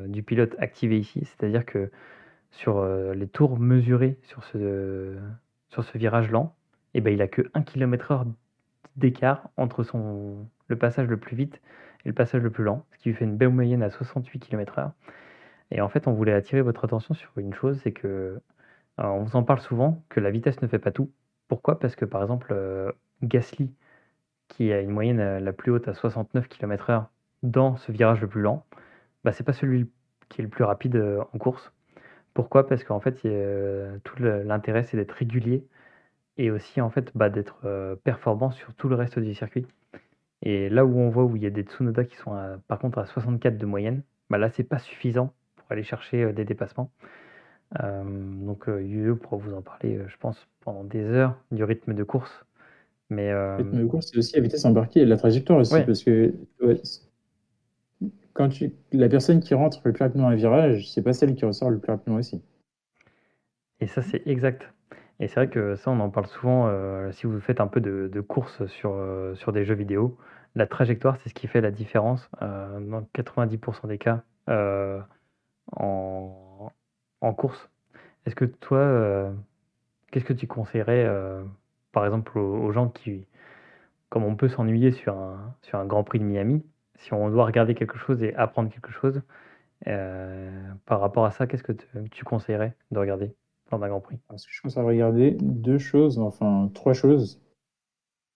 [0.06, 1.24] du pilote activé ici.
[1.24, 1.90] C'est-à-dire que
[2.52, 5.16] sur les tours mesurés sur ce,
[5.70, 6.54] sur ce virage lent,
[6.94, 8.26] et eh ben, il a que 1 km/h
[8.96, 11.60] d'écart entre son, le passage le plus vite
[12.04, 14.40] et le passage le plus lent, ce qui lui fait une belle moyenne à 68
[14.40, 14.92] km/h.
[15.70, 18.40] Et en fait, on voulait attirer votre attention sur une chose, c'est que
[18.98, 21.10] on vous en parle souvent que la vitesse ne fait pas tout.
[21.48, 21.78] Pourquoi?
[21.78, 22.92] Parce que par exemple, euh,
[23.22, 23.72] Gasly,
[24.48, 27.06] qui a une moyenne euh, la plus haute à 69 km/h
[27.42, 28.66] dans ce virage le plus lent,
[29.24, 29.90] bah, c'est pas celui
[30.28, 31.72] qui est le plus rapide euh, en course.
[32.34, 32.66] Pourquoi?
[32.66, 33.22] Parce qu'en fait,
[34.04, 35.66] tout l'intérêt, c'est d'être régulier
[36.36, 39.66] et aussi en fait bah, d'être euh, performant sur tout le reste du circuit.
[40.42, 42.36] Et là où on voit où il y a des Tsunoda qui sont
[42.68, 46.32] par contre à 64 de moyenne, bah là c'est pas suffisant pour aller chercher euh,
[46.32, 46.90] des dépassements.
[47.82, 52.04] Euh, donc Yuyo pourra vous en parler, je pense, pendant des heures du rythme de
[52.04, 52.44] course.
[53.10, 56.02] Mais, Le rythme de course, c'est aussi la vitesse embarquée et la trajectoire aussi, parce
[56.02, 56.34] que
[58.34, 61.44] quand tu, la personne qui rentre le plus rapidement un virage, c'est pas celle qui
[61.44, 62.42] ressort le plus rapidement aussi.
[63.80, 64.73] Et ça, c'est exact.
[65.20, 67.80] Et c'est vrai que ça, on en parle souvent euh, si vous faites un peu
[67.80, 70.18] de, de course sur, euh, sur des jeux vidéo.
[70.56, 74.22] La trajectoire, c'est ce qui fait la différence euh, dans 90% des cas
[75.76, 76.70] en,
[77.20, 77.70] en course.
[78.26, 79.32] Est-ce que toi,
[80.10, 81.10] qu'est-ce que tu conseillerais,
[81.92, 83.26] par exemple, aux, gens qui,
[84.10, 86.64] comme on peut s'ennuyer sur un, sur un Grand Prix de Miami,
[86.96, 89.22] si on doit regarder quelque chose et apprendre quelque chose,
[89.84, 91.72] par rapport à ça, qu'est-ce que
[92.10, 93.34] tu conseillerais de regarder?
[93.70, 97.40] Parce que je commence à regarder deux choses, enfin trois choses.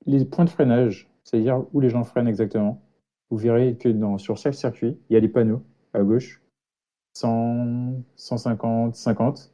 [0.06, 2.82] Les points de freinage, c'est-à-dire où les gens freinent exactement.
[3.30, 5.62] Vous verrez que sur chaque circuit, il y a des panneaux
[5.92, 6.42] à gauche
[7.14, 9.52] 100, 150, 50.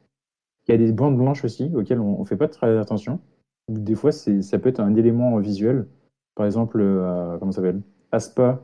[0.67, 3.19] Il y a des bandes blanches aussi auxquelles on ne fait pas très attention.
[3.67, 5.87] Des fois, ça peut être un élément visuel.
[6.35, 7.81] Par exemple, euh, comment s'appelle?
[8.11, 8.63] Aspa,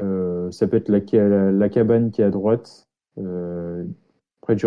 [0.00, 3.84] euh, ça peut être la, cabane qui est à droite, euh,
[4.40, 4.66] près du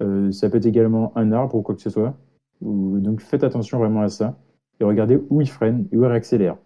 [0.00, 0.32] Rédillon.
[0.32, 2.14] ça peut être également un arbre ou quoi que ce soit.
[2.60, 4.38] Donc faites attention vraiment à ça.
[4.80, 6.56] Et regardez où il freine et où il réaccélère.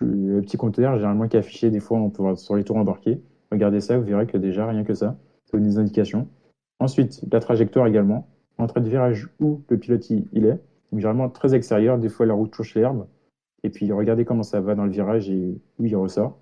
[0.00, 2.76] Le petit compteur, généralement, qui est affiché des fois on peut voir sur les tours
[2.76, 3.22] embarqués.
[3.50, 6.28] Regardez ça, vous verrez que déjà, rien que ça, ça donne des indications.
[6.80, 8.26] Ensuite, la trajectoire également.
[8.58, 10.60] Entre le virage où le pilote il est,
[10.92, 13.06] généralement très extérieur, des fois la route touche l'herbe.
[13.62, 16.38] Et puis regardez comment ça va dans le virage et où il ressort.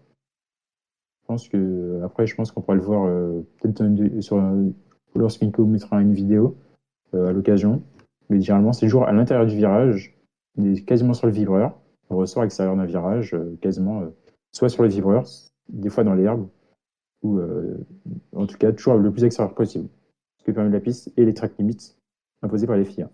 [1.23, 4.37] Je pense que après, je pense qu'on pourra le voir euh, peut-être sur
[5.15, 6.57] lorsqu'Inco mettra une vidéo
[7.15, 7.83] euh, à l'occasion.
[8.29, 10.17] Mais généralement, c'est toujours à l'intérieur du virage,
[10.87, 11.79] quasiment sur le vibreur.
[12.11, 14.05] On ressort extérieur d'un virage, euh, quasiment
[14.53, 15.25] soit sur le vibreur,
[15.69, 16.49] des fois dans l'herbe,
[17.23, 17.39] ou
[18.35, 19.89] en tout cas toujours le plus extérieur possible.
[20.39, 21.95] Ce qui permet la piste et les track limits
[22.43, 23.11] imposés par les FIA.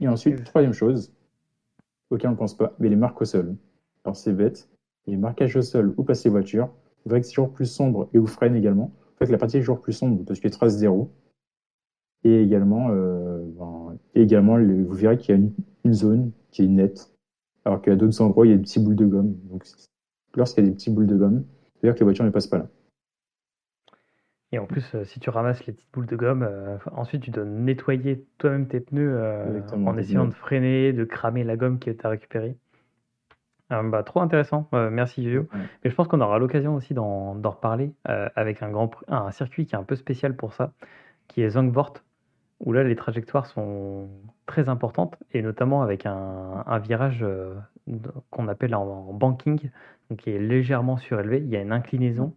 [0.00, 1.12] Et ensuite, troisième chose,
[2.10, 3.56] auquel on ne pense pas, mais les marques au sol.
[4.04, 4.68] Alors c'est bête,
[5.06, 6.70] les marquages au sol les voitures,
[7.02, 8.92] c'est vrai que c'est toujours plus sombre et où freine également.
[9.18, 11.12] En fait, la partie est toujours plus sombre parce qu'il y a trace zéro.
[12.22, 15.40] Et également, euh, ben, également vous verrez qu'il y a
[15.84, 17.10] une, zone qui est nette,
[17.64, 19.34] alors qu'il y a d'autres endroits, il y a des petits boules de gomme.
[19.50, 19.64] Donc,
[20.36, 21.44] lorsqu'il y a des petits boules de gomme,
[21.74, 22.68] cest dire que les voitures ne passent pas là.
[24.52, 27.30] Et en plus, euh, si tu ramasses les petites boules de gomme, euh, ensuite tu
[27.30, 29.20] dois nettoyer toi-même tes pneus
[29.72, 32.56] en essayant de freiner, de cramer la gomme que tu as récupérée.
[33.70, 35.48] Bah, trop intéressant, merci Vivio.
[35.52, 39.74] Mais je pense qu'on aura l'occasion aussi d'en reparler avec un, grand, un circuit qui
[39.74, 40.72] est un peu spécial pour ça,
[41.28, 41.94] qui est Zandvoort,
[42.60, 44.08] où là les trajectoires sont
[44.46, 47.24] très importantes, et notamment avec un, un virage
[48.30, 49.70] qu'on appelle en, banking,
[50.10, 51.38] donc qui est légèrement surélevé.
[51.38, 52.34] Il y a une inclinaison.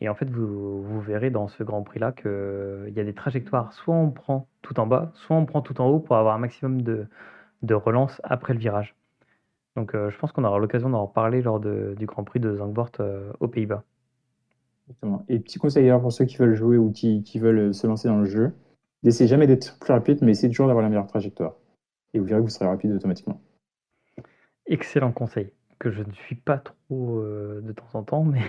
[0.00, 3.72] Et en fait, vous, vous verrez dans ce Grand Prix-là qu'il y a des trajectoires,
[3.72, 6.38] soit on prend tout en bas, soit on prend tout en haut pour avoir un
[6.38, 7.08] maximum de,
[7.62, 8.94] de relance après le virage.
[9.78, 12.56] Donc euh, je pense qu'on aura l'occasion d'en reparler lors de, du Grand Prix de
[12.56, 13.84] Zandvoort euh, aux Pays-Bas.
[14.88, 15.24] Exactement.
[15.28, 18.18] Et petit conseil pour ceux qui veulent jouer ou qui, qui veulent se lancer dans
[18.18, 18.52] le jeu,
[19.02, 21.54] n'essayez jamais d'être plus rapide, mais essayez toujours d'avoir la meilleure trajectoire.
[22.14, 23.40] Et vous verrez que vous serez rapide automatiquement.
[24.66, 28.40] Excellent conseil, que je ne suis pas trop euh, de temps en temps, mais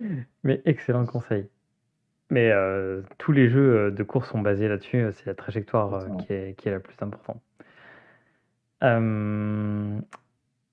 [0.44, 1.48] Mais excellent conseil.
[2.30, 4.98] Mais euh, tous les jeux euh, de course sont basés là-dessus.
[4.98, 7.42] Euh, c'est la trajectoire qui est, qui est la plus importante.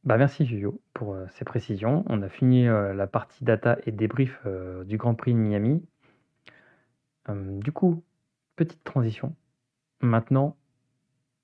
[0.08, 2.04] Bah merci Julio pour ces précisions.
[2.08, 4.42] On a fini la partie data et débrief
[4.86, 5.86] du Grand Prix de Miami.
[7.30, 8.02] du coup,
[8.56, 9.36] petite transition.
[10.02, 10.58] Maintenant,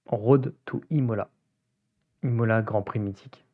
[0.06, 1.30] road to Imola.
[2.24, 3.46] Imola Grand Prix mythique.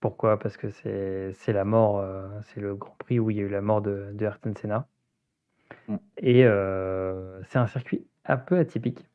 [0.00, 0.38] Pourquoi?
[0.38, 3.48] Parce que c'est la mort, euh, c'est le Grand Prix où il y a eu
[3.48, 4.86] la mort de de Ayrton Senna
[5.88, 5.96] mmh.
[6.18, 9.08] et euh, c'est un circuit un peu atypique.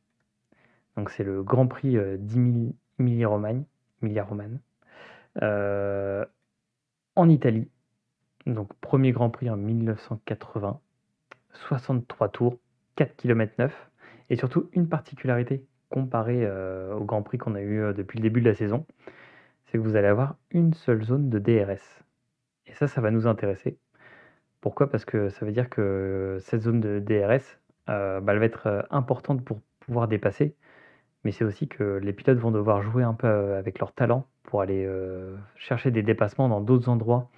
[0.98, 3.64] Donc c'est le Grand Prix, euh, d'Émilie-Romagne
[4.02, 4.58] Emilia-Romagna,
[5.42, 7.70] en Italie.
[8.46, 10.80] Donc premier Grand Prix en 1980,
[11.54, 12.58] 63 tours,
[12.96, 13.92] 4 km 9
[14.30, 16.50] et surtout une particularité comparée,
[16.92, 18.86] au Grand Prix qu'on a eu, depuis le début de la saison
[19.74, 22.04] c'est que vous allez avoir une seule zone de DRS.
[22.68, 23.80] Et ça, ça va nous intéresser.
[24.62, 24.90] Pourquoi?
[24.90, 27.60] Parce que ça veut dire que cette zone de DRS,
[27.90, 30.56] euh, bah, elle va être euh, importante pour pouvoir dépasser.
[31.24, 34.28] Mais c'est aussi que les pilotes vont devoir jouer un peu euh, avec leur talent
[34.44, 34.88] pour aller
[35.56, 37.30] chercher des dépassements dans d'autres endroits,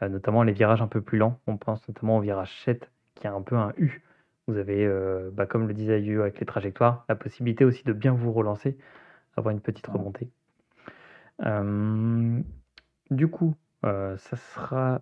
[0.00, 1.38] notamment les virages un peu plus lents.
[1.46, 4.02] On pense notamment au virage 7 qui a un peu un U.
[4.46, 4.88] Vous avez,
[5.32, 8.76] bah, comme le disait Yu avec les trajectoires, la possibilité aussi de bien vous relancer,
[9.36, 10.30] avoir une petite remontée.
[11.44, 12.40] Euh,
[13.10, 15.00] du coup, euh, ça sera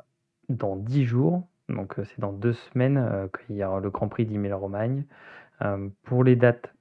[0.49, 4.27] dans 10 jours, donc euh, c'est dans deux semaines qu'il y aura le Grand Prix
[4.27, 5.05] d'Emilia-Romagne.
[6.05, 6.73] pour les dates,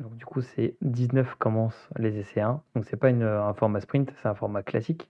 [0.00, 3.80] donc du coup c'est 19 commencent les essais 1, donc c'est pas une, un format
[3.80, 5.08] sprint, c'est un format classique.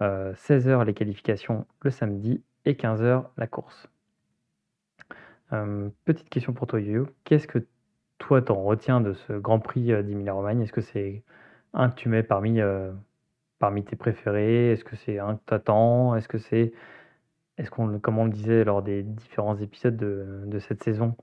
[0.00, 3.88] 16h les qualifications le samedi et 15h la course.
[6.04, 7.66] petite question pour toi Yo, qu'est-ce que
[8.18, 11.22] toi t'en retiens de ce Grand Prix d'Emilia-Romagne Est-ce que c'est
[11.74, 12.92] un que tu mets parmi, euh,
[13.60, 14.72] tes préférés?
[14.72, 16.16] Est-ce que c'est un que tu attends?
[16.16, 16.72] Est-ce que c'est
[17.58, 21.14] est-ce qu'on comme on le disait lors des différents épisodes de de cette saison,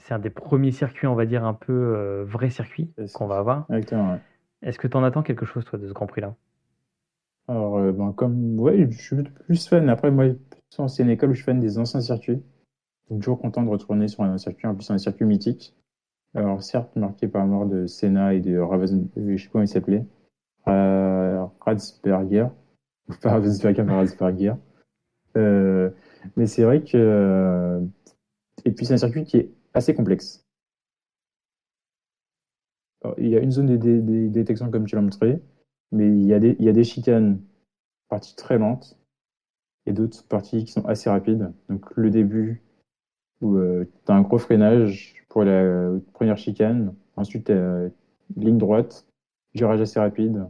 [0.00, 3.38] c'est un des premiers circuits, on va dire, un peu, euh, vrai circuit qu'on va
[3.38, 3.66] avoir.
[4.62, 6.34] Est-ce que tu en attends quelque chose, toi, de ce Grand Prix-là?
[7.48, 9.16] Alors, euh, ben, comme ouais, je suis
[9.46, 9.88] plus fan.
[9.88, 10.26] Après, moi,
[10.78, 12.42] ancienne école, je suis fan des anciens circuits.
[13.10, 15.74] Donc, toujours content de retourner sur un circuit, en plus, un circuit mythique.
[16.34, 19.64] Alors, certes, marqué par la mort de Senna et de Ravens, je sais pas comment
[19.64, 20.06] il s'appelait,
[20.68, 22.46] euh, Radsberger,
[23.20, 24.54] pas Ravensberger, mais Radsberger.
[25.36, 25.90] Euh,
[26.36, 26.96] Mais c'est vrai que.
[26.96, 27.80] Euh,
[28.64, 30.46] et puis c'est un circuit qui est assez complexe.
[33.18, 35.42] il y a une zone de détection comme tu l'as montré,
[35.90, 36.38] mais il y, a
[36.72, 37.40] des, chicanes
[38.08, 38.98] parties très lentes
[39.86, 41.52] et d'autres parties qui sont assez rapides.
[41.68, 42.62] Donc le début,
[43.40, 47.90] où euh, tu as un gros freinage pour la première chicane, ensuite tu as
[48.36, 49.06] ligne droite,
[49.54, 50.46] virage assez rapide.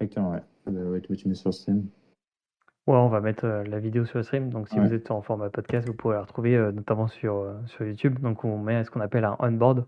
[0.00, 0.42] Ouais.
[0.68, 1.86] Euh, ouais, tu mets sur stream.
[2.88, 4.50] Ouais, on va mettre euh, la vidéo sur le stream.
[4.50, 8.18] Donc, si vous êtes en format podcast, vous pourrez la retrouver notamment sur, sur YouTube.
[8.18, 9.86] Donc, on met ce qu'on appelle un on-board,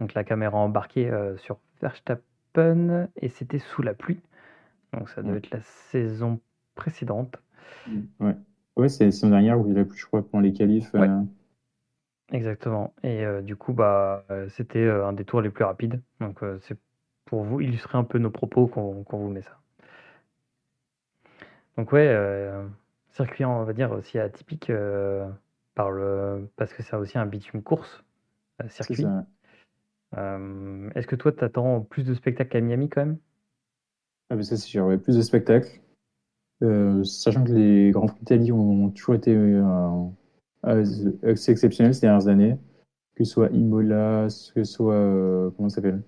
[0.00, 4.20] donc la caméra embarquée sur Verstappen, et c'était sous la pluie.
[4.92, 6.40] Donc, ça doit être la saison
[6.74, 7.36] précédente.
[8.18, 8.36] Ouais,
[8.76, 10.92] ouais c'est la saison dernière où il a plu, je crois, pendant les qualifs.
[12.32, 12.92] Exactement.
[13.04, 16.02] Et du coup, bah, c'était un des tours les plus rapides.
[16.18, 16.76] Donc, c'est
[17.24, 19.61] pour vous illustrer un peu nos propos qu'on vous met ça.
[21.76, 22.14] Donc, ouais,
[23.10, 24.70] circuit, on va dire, aussi atypique
[25.74, 26.48] par le...
[26.56, 28.04] parce que c'est aussi un bitume course,
[28.68, 29.06] circuit.
[30.14, 33.18] Est-ce que toi, tu attends plus de spectacles qu'à Miami quand même?
[34.28, 35.80] Ah, mais ça, c'est sûr, plus de spectacles.
[37.04, 39.34] sachant que les Grands Prix d'Italie ont toujours été
[40.66, 40.84] euh,
[41.34, 42.56] c'est exceptionnel ces dernières années,
[43.14, 44.94] que ce soit Imola, que ce soit.
[44.94, 46.02] Euh, comment ça s'appelle?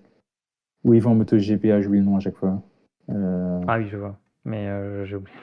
[0.83, 2.61] Où ils vont en MotoGP, ah, j'oublie le nom à chaque fois.
[3.09, 4.19] Euh, ah oui, je vois.
[4.45, 5.37] Mais j'ai oublié.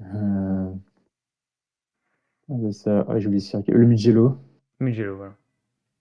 [0.00, 0.72] Ah,
[2.70, 4.36] ça, ah, j'ai oublié le Mugello.
[4.80, 5.34] Mugello, voilà.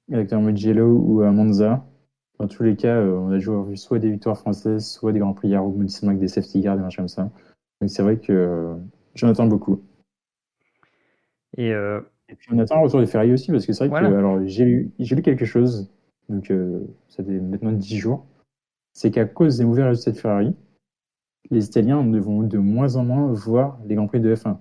[0.10, 1.86] Exactement, Mugello ou à Monza.
[2.40, 5.56] Dans tous les cas, on a vu soit des victoires françaises, soit des Grands Prix
[5.56, 7.32] rebondissements avec des safety cars, des machins comme ça.
[7.80, 8.76] Donc c'est vrai que
[9.16, 9.82] j'en attends beaucoup.
[11.58, 11.74] Et,
[12.32, 14.40] et puis on attend un retour des Ferrari aussi, parce que c'est vrai que alors,
[14.46, 15.92] j'ai lu, lu quelque chose,
[16.30, 18.26] donc euh, ça fait maintenant 10 jours,
[18.94, 20.56] c'est qu'à cause des mauvais résultats de Ferrari,
[21.52, 24.58] les Italiens ne vont de moins en moins voir les Grands Prix de F1.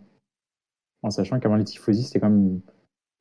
[1.03, 2.61] En sachant qu'avant les Tifosi, c'était quand même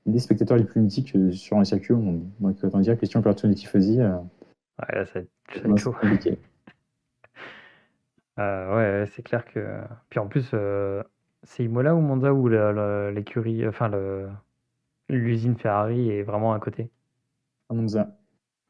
[0.05, 2.29] les spectateurs les plus mythiques euh, sur un circuit au monde.
[2.39, 4.01] Donc autant dire, question pour les Tifosi.
[4.01, 4.15] Euh,
[4.79, 5.93] ouais, là, ça va être chaud.
[5.93, 6.37] compliqué.
[8.37, 9.81] ouais, c'est clair que.
[10.09, 10.53] Puis en plus,
[11.43, 13.89] c'est Imola ou Monza où l'écurie, enfin
[15.09, 16.89] l'usine Ferrari est vraiment à côté?
[17.69, 18.15] À Monza.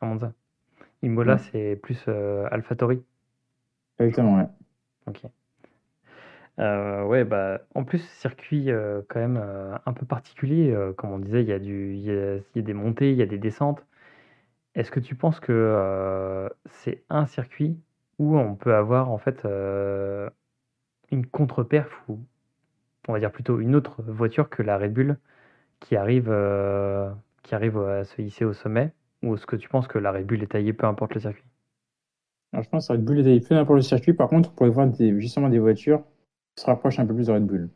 [0.01, 0.33] À Monza.
[1.01, 3.01] Imola, c'est plus euh, AlphaTauri.
[3.99, 4.47] Exactement, ouais.
[5.09, 5.21] Ok.
[6.59, 9.37] Euh, bah, en plus, circuit euh, quand même
[9.85, 10.75] un peu particulier.
[10.97, 13.85] comme on disait, il y, a y a, des montées, il y a des descentes.
[14.75, 17.77] Est-ce que tu penses que c'est un circuit
[18.19, 19.45] où on peut avoir en fait
[21.11, 22.19] une contre-perf ou
[23.07, 25.17] on va dire plutôt une autre voiture que la Red
[25.79, 27.11] qui arrive, euh,
[27.43, 28.93] qui arrive à se hisser au sommet?
[29.23, 31.48] Ou est-ce que tu penses que la Red est taillée peu importe le circuit?
[32.51, 34.13] Alors, Je pense que Red Bull est peu importe le circuit.
[34.13, 36.03] Par contre, on pourrait voir justement des voitures
[36.55, 37.69] qui se rapprochent un peu plus de Red Bull.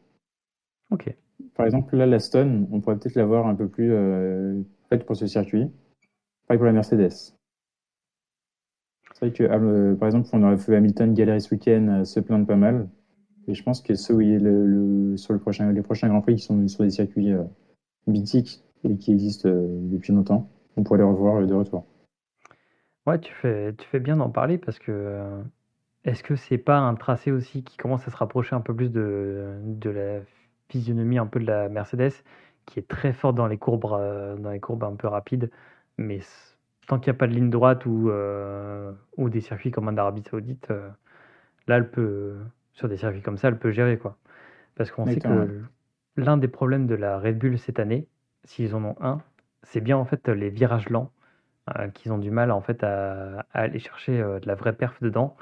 [0.92, 1.16] Ok.
[1.56, 5.16] Par exemple, là, la Stone, on pourrait peut-être l'avoir un peu plus euh, faite pour
[5.16, 5.70] ce circuit.
[6.48, 7.10] Pareil pour la Mercedes.
[9.14, 12.48] C'est vrai que, euh, par exemple, on aurait fait Hamilton galérer ce week-end, se plaindre
[12.48, 12.88] pas mal.
[13.48, 16.44] Et je pense que ceux il le, sur le prochain, les prochains Grands Prix qui
[16.44, 17.44] sont sur des circuits euh,
[18.08, 21.86] mythiques et qui existent euh, depuis longtemps, on pourrait les revoir euh, de retour.
[23.06, 25.44] Ouais, tu fais, tu fais bien d'en parler parce que
[26.06, 28.90] est-ce que c'est pas un tracé aussi qui commence à se rapprocher un peu plus
[28.92, 30.22] de, de la
[30.70, 32.14] physionomie un peu de la Mercedes,
[32.66, 33.82] qui est très forte dans les courbes,
[34.42, 35.52] dans les courbes un peu rapides,
[35.98, 36.22] mais
[36.88, 38.12] tant qu'il n'y a pas de ligne droite ou,
[39.18, 40.70] ou des circuits comme en Arabie Saoudite,
[41.68, 42.38] là, elle peut,
[42.74, 43.98] sur des circuits comme ça, elle peut gérer.
[44.00, 44.18] quoi.
[44.76, 45.50] Parce qu'on sait que
[46.18, 48.10] l'un des problèmes de la Red Bull cette année,
[48.46, 49.24] s'ils en ont un,
[49.64, 51.13] c'est bien en fait les virages lents,
[51.70, 55.02] euh, qu'ils ont du mal en fait à, aller chercher euh, de la vraie perf
[55.02, 55.38] dedans.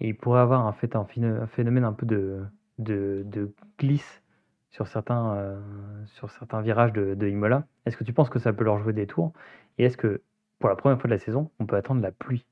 [0.00, 2.44] Et ils pourraient avoir en fait un, phénomène un peu de,
[2.78, 4.22] de, glisse
[4.70, 5.60] sur certains, euh,
[6.06, 7.66] sur certains virages de, de Imola.
[7.84, 9.32] Est-ce que tu penses que ça peut leur jouer des tours?
[9.76, 10.22] Et est-ce que
[10.58, 12.46] pour la première fois de la saison, on peut attendre la pluie?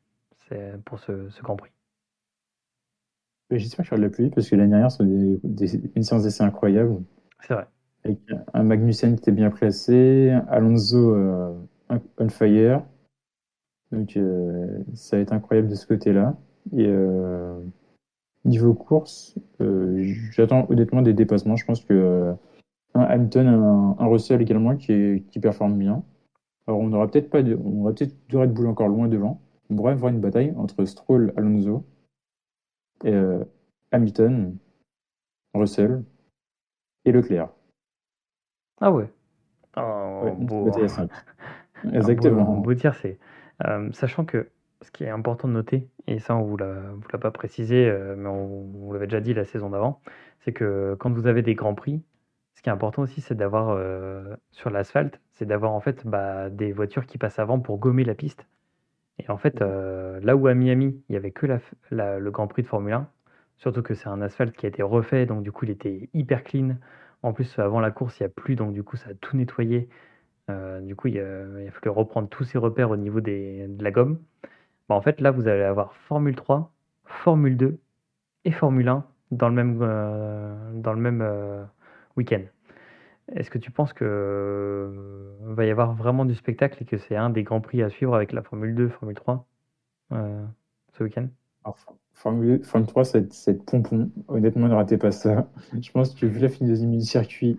[0.85, 1.73] Pour ce, ce Grand Prix
[3.51, 6.45] J'espère qu'il y aura de la pluie parce que l'année dernière, c'était une séance d'essai
[6.45, 7.03] incroyable.
[7.41, 7.67] C'est vrai.
[8.05, 8.19] Avec
[8.53, 11.17] un Magnussen qui était bien placé, Alonso
[12.19, 12.83] on fire.
[13.95, 16.37] Donc euh, ça va être incroyable de ce côté-là.
[16.73, 17.61] Et euh,
[18.45, 19.39] niveau course,
[20.31, 21.57] j'attends honnêtement des dépassements.
[21.57, 22.35] Je pense que
[22.95, 26.03] un Hamilton, un, un, Russell également qui, qui performe bien.
[26.67, 29.41] Alors on aura peut-être pas, de, on aura peut-être deux Red Bull encore loin devant.
[29.71, 31.85] On pourrait avoir une bataille entre Stroll, Alonso
[33.05, 33.45] euh,
[33.93, 34.57] Hamilton,
[35.55, 36.05] Russell
[37.05, 37.51] et Leclerc.
[38.81, 39.09] Ah ouais.
[39.77, 40.71] Oh, beau...
[41.93, 42.57] Exactement.
[42.59, 43.19] beau, dire, c'est.
[43.65, 44.51] Euh, sachant que
[44.83, 47.89] ce qui est important de noter, et ça on vous l'a, vous l'a pas précisé,
[47.89, 50.01] euh, mais on, vous l'avait déjà dit la saison d'avant,
[50.41, 52.03] c'est que quand vous avez des grands prix,
[52.57, 56.51] ce qui est important aussi, c'est d'avoir euh, sur l'asphalte, c'est d'avoir en fait bah,
[56.51, 58.47] des voitures qui passent avant pour gommer la piste.
[59.19, 61.59] Et en fait, euh, là où à Miami, il y avait que la,
[61.91, 63.11] la- le Grand Prix de Formule 1,
[63.57, 66.43] surtout que c'est un asphalte qui a été refait, donc du coup, il était hyper
[66.45, 66.77] clean.
[67.23, 69.37] En plus, avant la course, il n'y a plus, donc du coup, ça a tout
[69.37, 69.89] nettoyé.
[70.51, 73.67] Euh, du coup, il a, il a fallu reprendre tous ses repères au niveau des,
[73.69, 74.19] de la gomme.
[74.89, 76.73] Bah, en fait, là, vous allez avoir Formule 3,
[77.05, 77.79] Formule 2
[78.45, 81.65] et Formule 1 dans le même, euh, même euh,
[82.17, 82.43] week-end.
[83.33, 87.31] Est-ce que tu penses que va y avoir vraiment du spectacle et que c'est un
[87.31, 89.47] des grands prix à suivre avec la Formule 2, Formule 3
[90.13, 90.45] euh,
[90.93, 91.29] ce week-end?
[92.13, 94.11] Formule, Formule 3, c'est pompon.
[94.29, 95.49] Honnêtement, ne ratez pas ça.
[95.81, 97.59] Je pense que vu la philosophie du circuit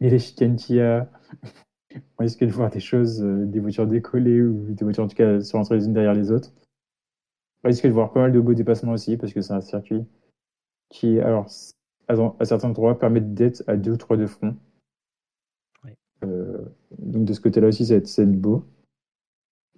[0.00, 1.08] et les chicanes qu'il y a,
[2.18, 5.16] on risque de voir des choses, euh, des voitures décollées ou des voitures en tout
[5.16, 6.52] cas se rentrer les unes derrière les autres?
[7.64, 10.04] On risque de voir pas mal de beaux dépassements aussi parce que c'est un circuit
[10.88, 11.48] qui, alors,
[12.08, 14.56] à, certains endroits, permet d'être à deux ou trois de front.
[15.84, 15.90] Oui.
[16.24, 16.58] Euh,
[16.98, 18.64] donc de ce côté-là aussi, ça va être, ça va être beau.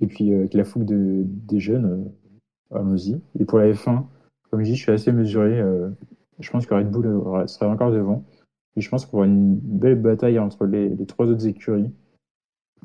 [0.01, 3.21] Et puis euh, avec la fougue de, des jeunes, euh, allons-y.
[3.39, 4.05] Et pour la F1,
[4.51, 5.63] comme je dis, je suis assez mesuré.
[6.39, 7.05] je pense que Red Bull
[7.49, 8.25] sera encore devant.
[8.77, 11.91] Et je pense qu'on aura une belle bataille entre les, les trois autres écuries.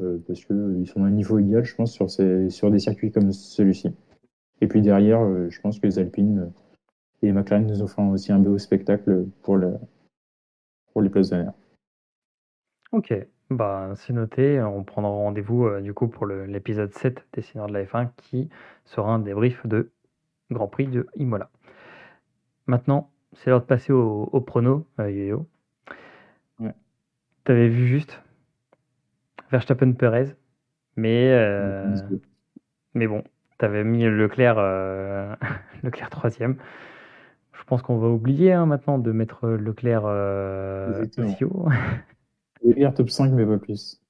[0.01, 3.11] Euh, parce qu'ils sont à un niveau égal, je pense, sur, ces, sur des circuits
[3.11, 3.93] comme celui-ci.
[4.61, 6.49] Et puis derrière, euh, je pense que les Alpines euh,
[7.21, 11.53] et les McLaren nous offrent aussi un beau spectacle pour, les places d'honneur.
[12.93, 13.13] Ok,
[13.49, 14.61] bah, c'est noté.
[14.61, 18.49] On prendra rendez-vous euh, du coup pour l'épisode 7 des Seigneurs de la F1 qui
[18.85, 19.91] sera un débrief de
[20.49, 21.49] Grand Prix de Imola.
[22.67, 25.47] Maintenant, c'est l'heure de passer au, au prono, euh, Yo-Yo.
[26.59, 26.73] Ouais.
[27.43, 28.22] T'avais vu juste
[29.53, 30.35] Verstappen Perez,
[30.95, 31.95] mais, euh,
[32.95, 33.23] mais bon,
[33.59, 35.35] t'avais mis Leclerc, euh,
[35.83, 36.57] Leclerc troisième.
[37.53, 41.67] Je pense qu'on va oublier hein, maintenant de mettre Leclerc euh, aussi haut.
[42.65, 44.01] Leclerc top 5, mais pas plus.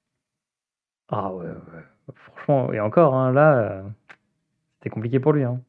[1.08, 2.14] Ah ouais, ouais.
[2.14, 3.82] franchement, et encore, hein, là, euh,
[4.78, 5.44] c'était compliqué pour lui.
[5.44, 5.60] hein.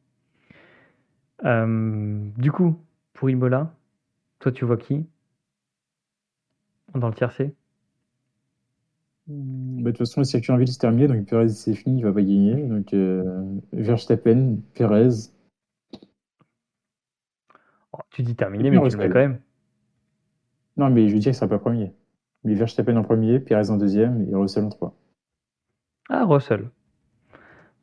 [1.44, 2.78] Euh, du coup,
[3.12, 3.70] pour Imola,
[4.40, 5.06] toi tu vois qui
[6.94, 7.54] dans le tiercé?
[9.28, 12.04] Bah, de toute façon, le circuit en ville c'est terminé, donc Perez c'est fini, il
[12.04, 12.54] va pas gagner.
[12.54, 15.30] Donc euh, Verstappen, Perez.
[17.92, 19.40] Oh, Tu dis terminé, mais tu le mets quand même.
[20.76, 21.92] Non, mais je veux dire qu'il sera pas premier.
[22.44, 24.94] Mais Verstappen en premier, Perez en deuxième et Russell en trois.
[26.08, 26.70] Ah, Russell.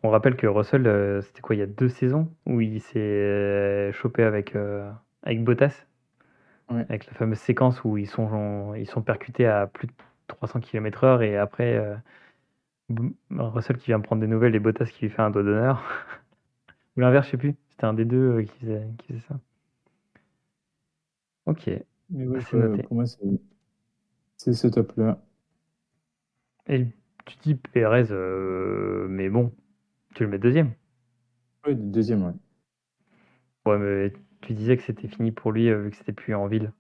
[0.04, 3.00] On rappelle que Russell, euh, c'était quoi, il y a deux saisons où il s'est
[3.00, 4.90] euh, chopé avec, euh,
[5.24, 5.86] avec Bottas?
[6.70, 6.86] Ouais.
[6.90, 9.94] Avec la fameuse séquence où ils sont, ils sont percutés à plus de
[10.34, 11.96] 300 km/h et après, euh,
[13.32, 15.84] Russell qui vient prendre des nouvelles et Bottas qui lui fait un doigt d'honneur.
[16.98, 17.56] Ou l'inverse, je sais plus.
[17.72, 19.40] C'était un des deux euh, qui faisait, qui faisait ça.
[21.46, 21.70] Ok.
[22.10, 22.88] Mais ouais, C'est euh, noté.
[22.88, 23.06] pour moi,
[24.38, 25.20] c'est ce top-là.
[26.68, 26.86] Et
[27.26, 29.54] tu dis Perez, euh, mais bon,
[30.16, 30.74] tu le mets deuxième.
[31.66, 32.34] Ouais, deuxième, ouais.
[33.66, 36.48] Ouais, mais tu disais que c'était fini pour lui euh, vu que c'était plus en
[36.48, 36.72] ville.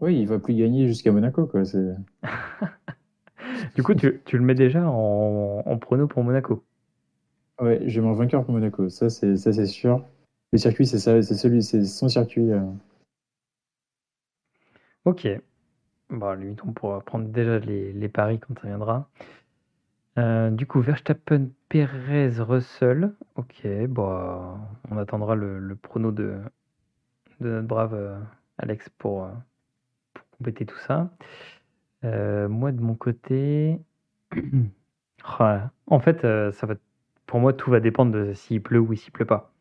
[0.00, 1.62] Oui, il va plus gagner jusqu'à Monaco, quoi.
[3.76, 6.64] Du coup, tu, tu le mets déjà en, en prono pour Monaco.
[7.60, 8.88] Ouais, je vais m'en vainqueur pour Monaco.
[8.88, 10.04] Ça, c'est ça, c'est sûr.
[10.52, 12.52] Le circuit, c'est ça, c'est celui, c'est son circuit.
[12.52, 12.60] euh.
[15.04, 15.26] Ok.
[16.10, 19.08] Bon, limite, on pourra prendre déjà les, les paris quand ça viendra.
[20.18, 23.12] Euh, du coup, Verstappen, Perez, Russell.
[23.34, 24.58] Ok, bon,
[24.90, 26.38] on attendra le, le prono de,
[27.40, 28.18] de notre brave euh,
[28.58, 29.28] Alex pour
[30.44, 31.10] compléter tout ça.
[32.04, 33.80] Euh, moi, de mon côté,
[35.40, 36.74] Oh en fait, euh, ça va,
[37.26, 39.52] pour moi, tout va dépendre de s'il pleut ou s'il pleut pas.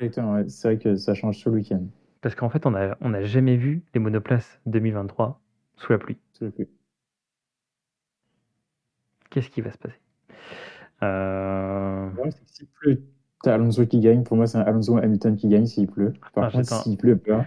[0.00, 0.48] Exactement, ouais.
[0.48, 1.86] C'est vrai que ça change tout le week-end.
[2.20, 5.40] Parce qu'en fait, on n'a on a jamais vu les monoplaces 2023
[5.76, 6.18] sous la pluie.
[6.38, 6.64] Tout le coup.
[9.30, 10.00] Qu'est-ce qui va se passer?
[11.02, 13.02] Euh, Le problème, c'est que s'il pleut,
[13.42, 14.24] t'as Alonso qui gagne.
[14.24, 16.12] Pour moi, c'est Alonso Hamilton qui gagne s'il pleut.
[16.32, 17.46] Par Ah, contre, s'il pleut pas,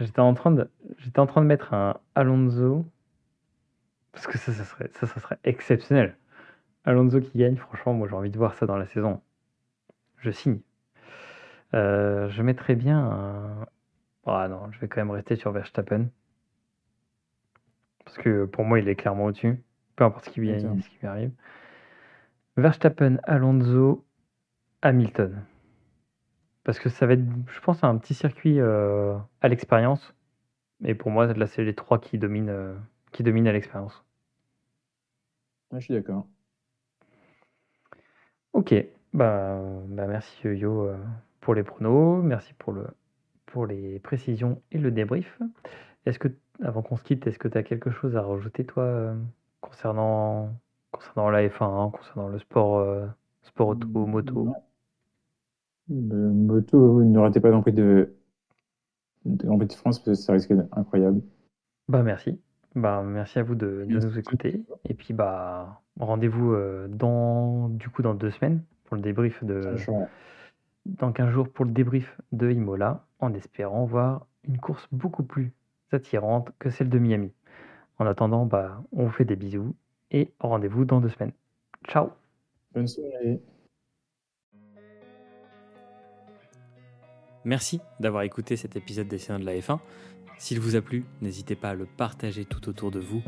[0.00, 2.86] J'étais en train de, j'étais en train de mettre un Alonso
[4.12, 6.16] parce que ça, ça serait, ça, ça serait exceptionnel.
[6.84, 9.20] Alonso qui gagne, franchement, moi j'ai envie de voir ça dans la saison.
[10.18, 10.60] Je signe.
[11.74, 13.66] Euh, je mettrais bien un.
[14.26, 16.08] Ah non, je vais quand même rester sur Verstappen
[18.04, 19.62] parce que pour moi il est clairement au-dessus,
[19.96, 20.80] peu importe ce qui lui, Exactement.
[20.80, 21.30] ce qui lui arrive.
[22.56, 24.04] Verstappen, Alonso,
[24.82, 25.44] Hamilton.
[26.64, 30.14] Parce que ça va être, je pense, un petit circuit euh, à l'expérience.
[30.84, 32.74] Et pour moi, là, c'est les trois qui dominent, euh,
[33.12, 34.04] qui dominent à l'expérience.
[35.72, 36.26] ouais, je suis d'accord.
[38.52, 38.74] Ok,
[39.12, 40.96] bah, bah merci Yo euh,
[41.40, 42.86] pour les pronos, merci pour, le,
[43.46, 45.38] pour les précisions et le débrief.
[46.04, 46.28] Est-ce que,
[46.62, 49.14] avant qu'on se quitte, est-ce que tu as quelque chose à rajouter, toi,
[49.60, 50.52] concernant,
[50.90, 53.08] concernant la F1, concernant le sport,
[53.42, 54.54] sport auto, moto?
[55.90, 58.14] Moto, ne ratez pas d'entrée de,
[59.24, 61.20] de de France, parce que ça risque d'être incroyable.
[61.88, 62.40] Bah, merci.
[62.74, 64.62] Bah, merci à vous de, de nous écouter.
[64.88, 66.54] Et puis, bah, rendez-vous
[66.88, 69.76] dans, du coup, dans deux semaines pour le débrief de.
[70.86, 75.52] Dans 15 jours pour le débrief de Imola, en espérant voir une course beaucoup plus
[75.92, 77.32] attirante que celle de Miami.
[77.98, 79.74] En attendant, bah, on vous fait des bisous
[80.10, 81.32] et rendez-vous dans deux semaines.
[81.86, 82.10] Ciao
[82.72, 83.40] Bonne soirée
[87.44, 89.78] Merci d'avoir écouté cet épisode des Sénats de la F1.
[90.38, 93.22] S'il vous a plu, n'hésitez pas à le partager tout autour de vous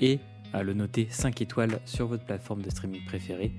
[0.00, 0.20] et
[0.52, 3.52] à le noter 5 étoiles sur votre plateforme de streaming préférée.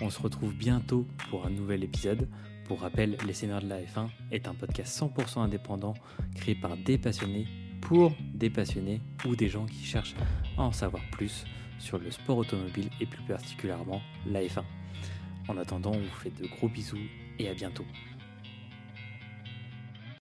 [0.00, 2.28] On se retrouve bientôt pour un nouvel épisode.
[2.66, 5.94] Pour rappel, Les Seigneurs de la F1 est un podcast 100% indépendant
[6.34, 7.46] créé par des passionnés
[7.80, 10.14] pour des passionnés ou des gens qui cherchent
[10.58, 11.44] à en savoir plus
[11.78, 14.64] sur le sport automobile et plus particulièrement la F1.
[15.48, 16.98] En attendant, on vous fait de gros bisous
[17.38, 17.84] et à bientôt.